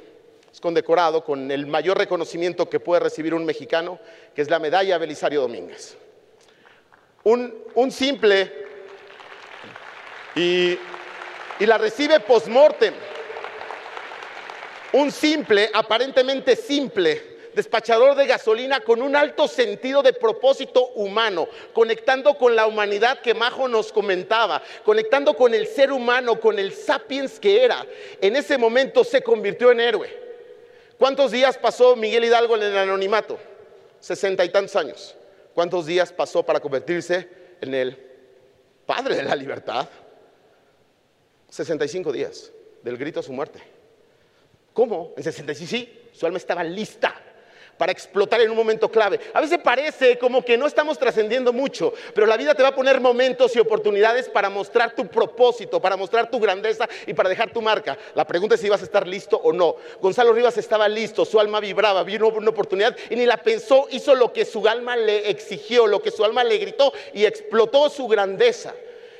Es 0.52 0.62
condecorado 0.62 1.24
con 1.24 1.52
el 1.52 1.67
mayor 1.67 1.98
reconocimiento 1.98 2.69
que 2.69 2.80
puede 2.80 3.02
recibir 3.02 3.34
un 3.34 3.46
mexicano, 3.46 4.00
que 4.34 4.41
es 4.41 4.50
la 4.50 4.60
medalla 4.60 4.98
Belisario 4.98 5.41
Domínguez. 5.41 5.98
Un, 7.24 7.91
simple 7.91 8.52
y, 10.36 10.78
y 11.60 11.65
la 11.65 11.78
recibe 11.78 12.19
post-mortem. 12.19 12.93
Un 14.93 15.12
simple, 15.12 15.69
aparentemente 15.74 16.56
simple, 16.56 17.33
despachador 17.56 18.16
de 18.16 18.28
gasolina 18.28 18.82
con 18.82 19.02
un 19.02 19.16
alto 19.16 19.48
sentido 19.48 20.02
de 20.02 20.13
propósito 20.13 20.88
humano, 20.96 21.48
conectando 21.74 22.38
con 22.38 22.56
la 22.56 22.68
humanidad 22.68 23.20
que 23.20 23.34
Majo 23.34 23.68
nos 23.68 23.92
comentaba, 23.92 24.62
conectando 24.84 25.36
con 25.36 25.54
el 25.54 25.68
ser 25.68 25.92
humano, 25.92 26.39
con 26.39 26.60
el 26.60 26.74
sapiens 26.74 27.39
que 27.39 27.63
era. 27.63 27.86
En 28.22 28.36
ese 28.36 28.58
momento 28.58 29.04
se 29.04 29.22
convirtió 29.22 29.72
en 29.72 29.80
héroe. 29.80 30.24
¿Cuántos 30.98 31.32
días 31.32 31.58
pasó 31.58 31.96
Miguel 31.96 32.26
Hidalgo 32.26 32.56
en 32.56 32.63
el 32.63 32.78
anonimato? 32.78 33.38
Sesenta 34.00 34.46
y 34.46 34.50
tantos 34.50 34.76
años. 34.76 35.16
¿Cuántos 35.54 35.86
días 35.86 36.12
pasó 36.12 36.44
para 36.44 36.60
convertirse 36.60 37.28
en 37.62 37.74
el 37.74 37.98
padre 38.86 39.16
de 39.16 39.24
la 39.24 39.36
libertad? 39.36 39.88
65 41.50 42.12
días 42.12 42.52
del 42.82 42.98
grito 42.98 43.20
a 43.20 43.24
su 43.24 43.32
muerte. 43.32 43.62
¿Cómo? 44.74 45.13
En 45.16 45.24
65, 45.24 45.70
sí, 45.70 46.10
su 46.12 46.26
alma 46.26 46.38
estaba 46.38 46.63
lista 46.63 47.33
para 47.78 47.92
explotar 47.92 48.42
en 48.42 48.52
un 48.52 48.58
momento 48.58 48.90
clave. 48.90 49.20
A 49.34 49.42
veces 49.42 49.60
parece 49.64 50.18
como 50.18 50.44
que 50.44 50.58
no 50.58 50.68
estamos 50.68 50.98
trascendiendo 50.98 51.54
mucho, 51.54 51.94
pero 52.14 52.28
la 52.28 52.38
vida 52.38 52.54
te 52.54 52.64
va 52.64 52.70
a 52.70 52.76
poner 52.76 53.00
momentos 53.00 53.56
y 53.56 53.60
oportunidades 53.60 54.30
para 54.30 54.50
mostrar 54.50 54.96
tu 54.96 55.08
propósito, 55.08 55.82
para 55.82 55.98
mostrar 55.98 56.30
tu 56.30 56.40
grandeza 56.40 56.88
y 57.06 57.14
para 57.14 57.30
dejar 57.30 57.52
tu 57.52 57.62
marca. 57.62 57.98
La 58.16 58.26
pregunta 58.26 58.56
es 58.56 58.62
si 58.62 58.70
vas 58.70 58.82
a 58.82 58.86
estar 58.86 59.08
listo 59.08 59.38
o 59.38 59.52
no. 59.52 59.76
Gonzalo 60.02 60.34
Rivas 60.34 60.58
estaba 60.58 60.88
listo, 60.88 61.26
su 61.26 61.40
alma 61.40 61.60
vibraba, 61.60 62.04
vino 62.04 62.28
una 62.28 62.50
oportunidad 62.50 62.96
y 63.10 63.16
ni 63.16 63.26
la 63.26 63.38
pensó, 63.38 63.88
hizo 63.92 64.16
lo 64.16 64.32
que 64.32 64.46
su 64.46 64.68
alma 64.68 64.96
le 64.96 65.30
exigió, 65.30 65.88
lo 65.88 66.02
que 66.02 66.12
su 66.12 66.24
alma 66.24 66.44
le 66.44 66.58
gritó 66.58 66.94
y 67.14 67.26
explotó 67.26 67.90
su 67.90 68.08
grandeza 68.08 68.74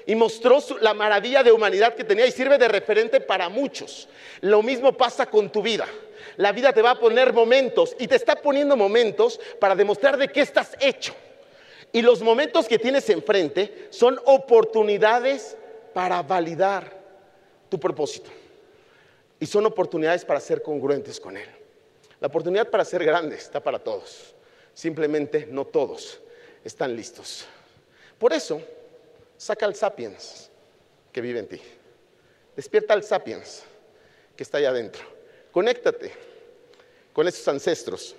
y 0.06 0.16
mostró 0.16 0.60
la 0.82 0.94
maravilla 0.94 1.44
de 1.44 1.52
humanidad 1.52 1.96
que 1.96 2.04
tenía 2.04 2.26
y 2.26 2.32
sirve 2.32 2.58
de 2.58 2.68
referente 2.68 3.22
para 3.22 3.50
muchos. 3.50 4.08
Lo 4.42 4.62
mismo 4.62 4.94
pasa 4.94 5.26
con 5.26 5.50
tu 5.50 5.62
vida. 5.62 5.88
La 6.38 6.52
vida 6.52 6.74
te 6.74 6.82
va 6.82 6.92
a 6.92 7.00
poner 7.00 7.34
momentos 7.34 7.96
y 8.00 8.08
te 8.08 8.16
está 8.16 8.36
poniendo 8.36 8.76
momentos 8.76 9.40
para 9.60 9.76
demostrar 9.76 10.18
de 10.18 10.30
qué 10.30 10.42
estás 10.42 10.76
hecho. 10.80 11.14
Y 11.92 12.02
los 12.02 12.22
momentos 12.22 12.68
que 12.68 12.80
tienes 12.80 13.10
enfrente 13.10 13.88
son 13.92 14.20
oportunidades 14.26 15.56
para 15.94 16.22
validar 16.24 16.92
tu 17.70 17.80
propósito. 17.80 18.32
Y 19.40 19.46
son 19.46 19.66
oportunidades 19.66 20.26
para 20.26 20.40
ser 20.40 20.62
congruentes 20.64 21.20
con 21.20 21.38
él. 21.38 21.48
La 22.20 22.28
oportunidad 22.28 22.70
para 22.70 22.86
ser 22.86 23.04
grande 23.06 23.36
está 23.36 23.62
para 23.62 23.80
todos. 23.80 24.34
Simplemente 24.74 25.46
no 25.50 25.66
todos 25.66 26.20
están 26.64 26.96
listos. 26.96 27.46
Por 28.18 28.34
eso, 28.34 28.62
Saca 29.44 29.66
al 29.66 29.76
sapiens 29.76 30.50
que 31.12 31.20
vive 31.20 31.40
en 31.40 31.48
ti. 31.50 31.60
Despierta 32.56 32.94
al 32.94 33.04
sapiens 33.04 33.66
que 34.38 34.44
está 34.44 34.60
allá 34.60 34.70
adentro. 34.70 35.04
Conéctate 35.52 36.14
con 37.12 37.28
esos 37.28 37.46
ancestros, 37.50 38.16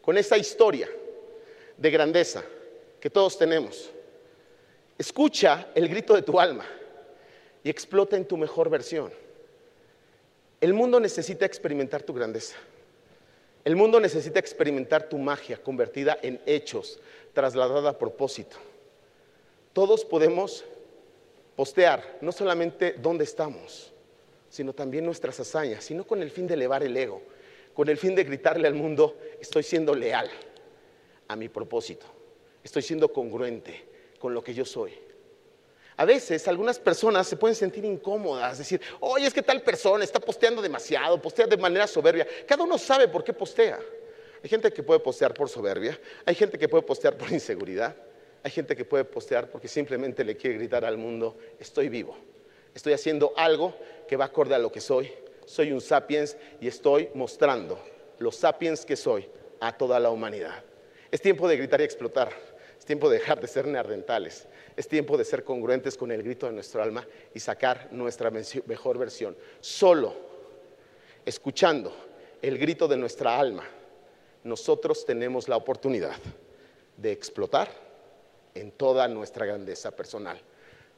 con 0.00 0.16
esa 0.16 0.38
historia 0.38 0.88
de 1.76 1.90
grandeza 1.90 2.44
que 3.00 3.10
todos 3.10 3.36
tenemos. 3.36 3.90
Escucha 4.96 5.72
el 5.74 5.88
grito 5.88 6.14
de 6.14 6.22
tu 6.22 6.38
alma 6.38 6.64
y 7.64 7.68
explota 7.68 8.16
en 8.16 8.24
tu 8.24 8.36
mejor 8.36 8.70
versión. 8.70 9.12
El 10.60 10.72
mundo 10.72 11.00
necesita 11.00 11.46
experimentar 11.46 12.04
tu 12.04 12.14
grandeza. 12.14 12.54
El 13.64 13.74
mundo 13.74 13.98
necesita 13.98 14.38
experimentar 14.38 15.08
tu 15.08 15.18
magia 15.18 15.60
convertida 15.60 16.16
en 16.22 16.40
hechos, 16.46 17.00
trasladada 17.34 17.90
a 17.90 17.98
propósito. 17.98 18.69
Todos 19.72 20.04
podemos 20.04 20.64
postear 21.56 22.18
no 22.20 22.32
solamente 22.32 22.94
dónde 22.98 23.24
estamos, 23.24 23.92
sino 24.48 24.72
también 24.72 25.04
nuestras 25.04 25.38
hazañas, 25.38 25.84
sino 25.84 26.06
con 26.06 26.22
el 26.22 26.30
fin 26.30 26.46
de 26.46 26.54
elevar 26.54 26.82
el 26.82 26.96
ego, 26.96 27.22
con 27.72 27.88
el 27.88 27.96
fin 27.96 28.14
de 28.14 28.24
gritarle 28.24 28.66
al 28.66 28.74
mundo, 28.74 29.16
estoy 29.40 29.62
siendo 29.62 29.94
leal 29.94 30.28
a 31.28 31.36
mi 31.36 31.48
propósito, 31.48 32.06
estoy 32.64 32.82
siendo 32.82 33.12
congruente 33.12 33.88
con 34.18 34.34
lo 34.34 34.42
que 34.42 34.52
yo 34.52 34.64
soy. 34.64 34.92
A 35.96 36.04
veces 36.04 36.48
algunas 36.48 36.78
personas 36.78 37.28
se 37.28 37.36
pueden 37.36 37.54
sentir 37.54 37.84
incómodas, 37.84 38.58
decir, 38.58 38.80
oye, 39.00 39.26
es 39.26 39.34
que 39.34 39.42
tal 39.42 39.62
persona 39.62 40.02
está 40.02 40.18
posteando 40.18 40.62
demasiado, 40.62 41.20
postea 41.20 41.46
de 41.46 41.58
manera 41.58 41.86
soberbia. 41.86 42.26
Cada 42.46 42.64
uno 42.64 42.78
sabe 42.78 43.06
por 43.06 43.22
qué 43.22 43.34
postea. 43.34 43.78
Hay 44.42 44.48
gente 44.48 44.72
que 44.72 44.82
puede 44.82 45.00
postear 45.00 45.34
por 45.34 45.50
soberbia, 45.50 46.00
hay 46.24 46.34
gente 46.34 46.58
que 46.58 46.68
puede 46.68 46.82
postear 46.82 47.18
por 47.18 47.30
inseguridad, 47.30 47.94
hay 48.42 48.50
gente 48.50 48.74
que 48.74 48.84
puede 48.84 49.04
postear 49.04 49.50
porque 49.50 49.68
simplemente 49.68 50.24
le 50.24 50.36
quiere 50.36 50.56
gritar 50.56 50.84
al 50.84 50.96
mundo, 50.96 51.36
estoy 51.58 51.88
vivo, 51.88 52.16
estoy 52.74 52.92
haciendo 52.92 53.32
algo 53.36 53.74
que 54.08 54.16
va 54.16 54.26
acorde 54.26 54.54
a 54.54 54.58
lo 54.58 54.72
que 54.72 54.80
soy, 54.80 55.12
soy 55.44 55.72
un 55.72 55.80
sapiens 55.80 56.36
y 56.60 56.68
estoy 56.68 57.10
mostrando 57.14 57.78
los 58.18 58.36
sapiens 58.36 58.84
que 58.84 58.96
soy 58.96 59.28
a 59.60 59.76
toda 59.76 60.00
la 60.00 60.10
humanidad. 60.10 60.64
Es 61.10 61.20
tiempo 61.20 61.48
de 61.48 61.56
gritar 61.56 61.80
y 61.80 61.84
explotar, 61.84 62.30
es 62.78 62.84
tiempo 62.84 63.10
de 63.10 63.18
dejar 63.18 63.40
de 63.40 63.48
ser 63.48 63.66
neardentales, 63.66 64.46
es 64.76 64.88
tiempo 64.88 65.18
de 65.18 65.24
ser 65.24 65.44
congruentes 65.44 65.96
con 65.96 66.10
el 66.12 66.22
grito 66.22 66.46
de 66.46 66.52
nuestro 66.52 66.82
alma 66.82 67.06
y 67.34 67.40
sacar 67.40 67.88
nuestra 67.90 68.30
mejor 68.30 68.96
versión. 68.96 69.36
Solo 69.60 70.14
escuchando 71.26 71.92
el 72.40 72.56
grito 72.58 72.88
de 72.88 72.96
nuestra 72.96 73.38
alma, 73.38 73.68
nosotros 74.44 75.04
tenemos 75.04 75.48
la 75.48 75.56
oportunidad 75.56 76.16
de 76.96 77.12
explotar 77.12 77.89
en 78.54 78.72
toda 78.72 79.08
nuestra 79.08 79.46
grandeza 79.46 79.90
personal. 79.90 80.40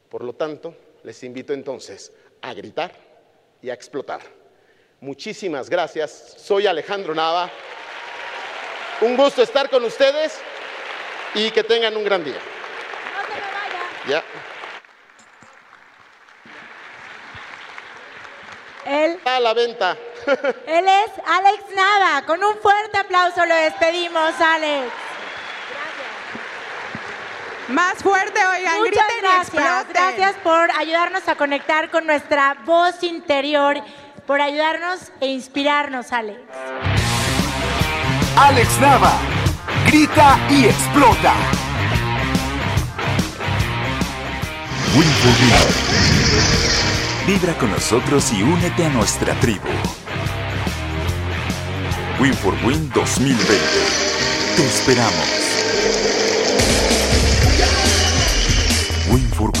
Por 0.09 0.23
lo 0.23 0.33
tanto, 0.33 0.75
les 1.03 1.23
invito 1.23 1.53
entonces 1.53 2.11
a 2.41 2.53
gritar 2.53 2.93
y 3.61 3.69
a 3.69 3.73
explotar. 3.73 4.21
Muchísimas 4.99 5.69
gracias. 5.69 6.35
Soy 6.37 6.67
Alejandro 6.67 7.13
Nava. 7.13 7.49
Un 9.01 9.17
gusto 9.17 9.41
estar 9.41 9.69
con 9.69 9.83
ustedes 9.83 10.39
y 11.35 11.51
que 11.51 11.63
tengan 11.63 11.97
un 11.97 12.03
gran 12.03 12.23
día. 12.23 12.39
No 14.05 14.09
Ya. 14.09 14.23
Él, 18.85 19.19
a 19.25 19.39
la 19.39 19.53
venta. 19.53 19.97
él 20.67 20.85
es 20.87 21.11
Alex 21.25 21.63
Nava. 21.73 22.25
Con 22.25 22.43
un 22.43 22.57
fuerte 22.57 22.97
aplauso 22.97 23.45
lo 23.45 23.55
despedimos, 23.55 24.33
Alex. 24.39 25.02
Más 27.73 27.95
fuerte, 28.03 28.39
oigan, 28.45 28.77
Muchas 28.77 29.07
gracias. 29.19 29.87
Gracias 29.89 30.35
por 30.43 30.69
ayudarnos 30.77 31.27
a 31.27 31.35
conectar 31.35 31.89
con 31.89 32.05
nuestra 32.05 32.55
voz 32.65 33.01
interior, 33.01 33.81
por 34.27 34.41
ayudarnos 34.41 35.11
e 35.19 35.27
inspirarnos, 35.27 36.13
Alex. 36.13 36.39
Alex 38.37 38.79
Nava, 38.79 39.13
grita 39.87 40.37
y 40.51 40.65
explota. 40.65 41.33
Win 44.95 45.09
Vibra 47.25 47.53
con 47.57 47.71
nosotros 47.71 48.31
y 48.33 48.43
únete 48.43 48.85
a 48.85 48.89
nuestra 48.89 49.33
tribu. 49.39 49.69
Win 52.19 52.35
for 52.35 52.53
Win 52.63 52.91
2020. 52.93 53.57
Te 54.57 54.63
esperamos. 54.63 55.42
Win 59.13 59.21
for 59.29 59.43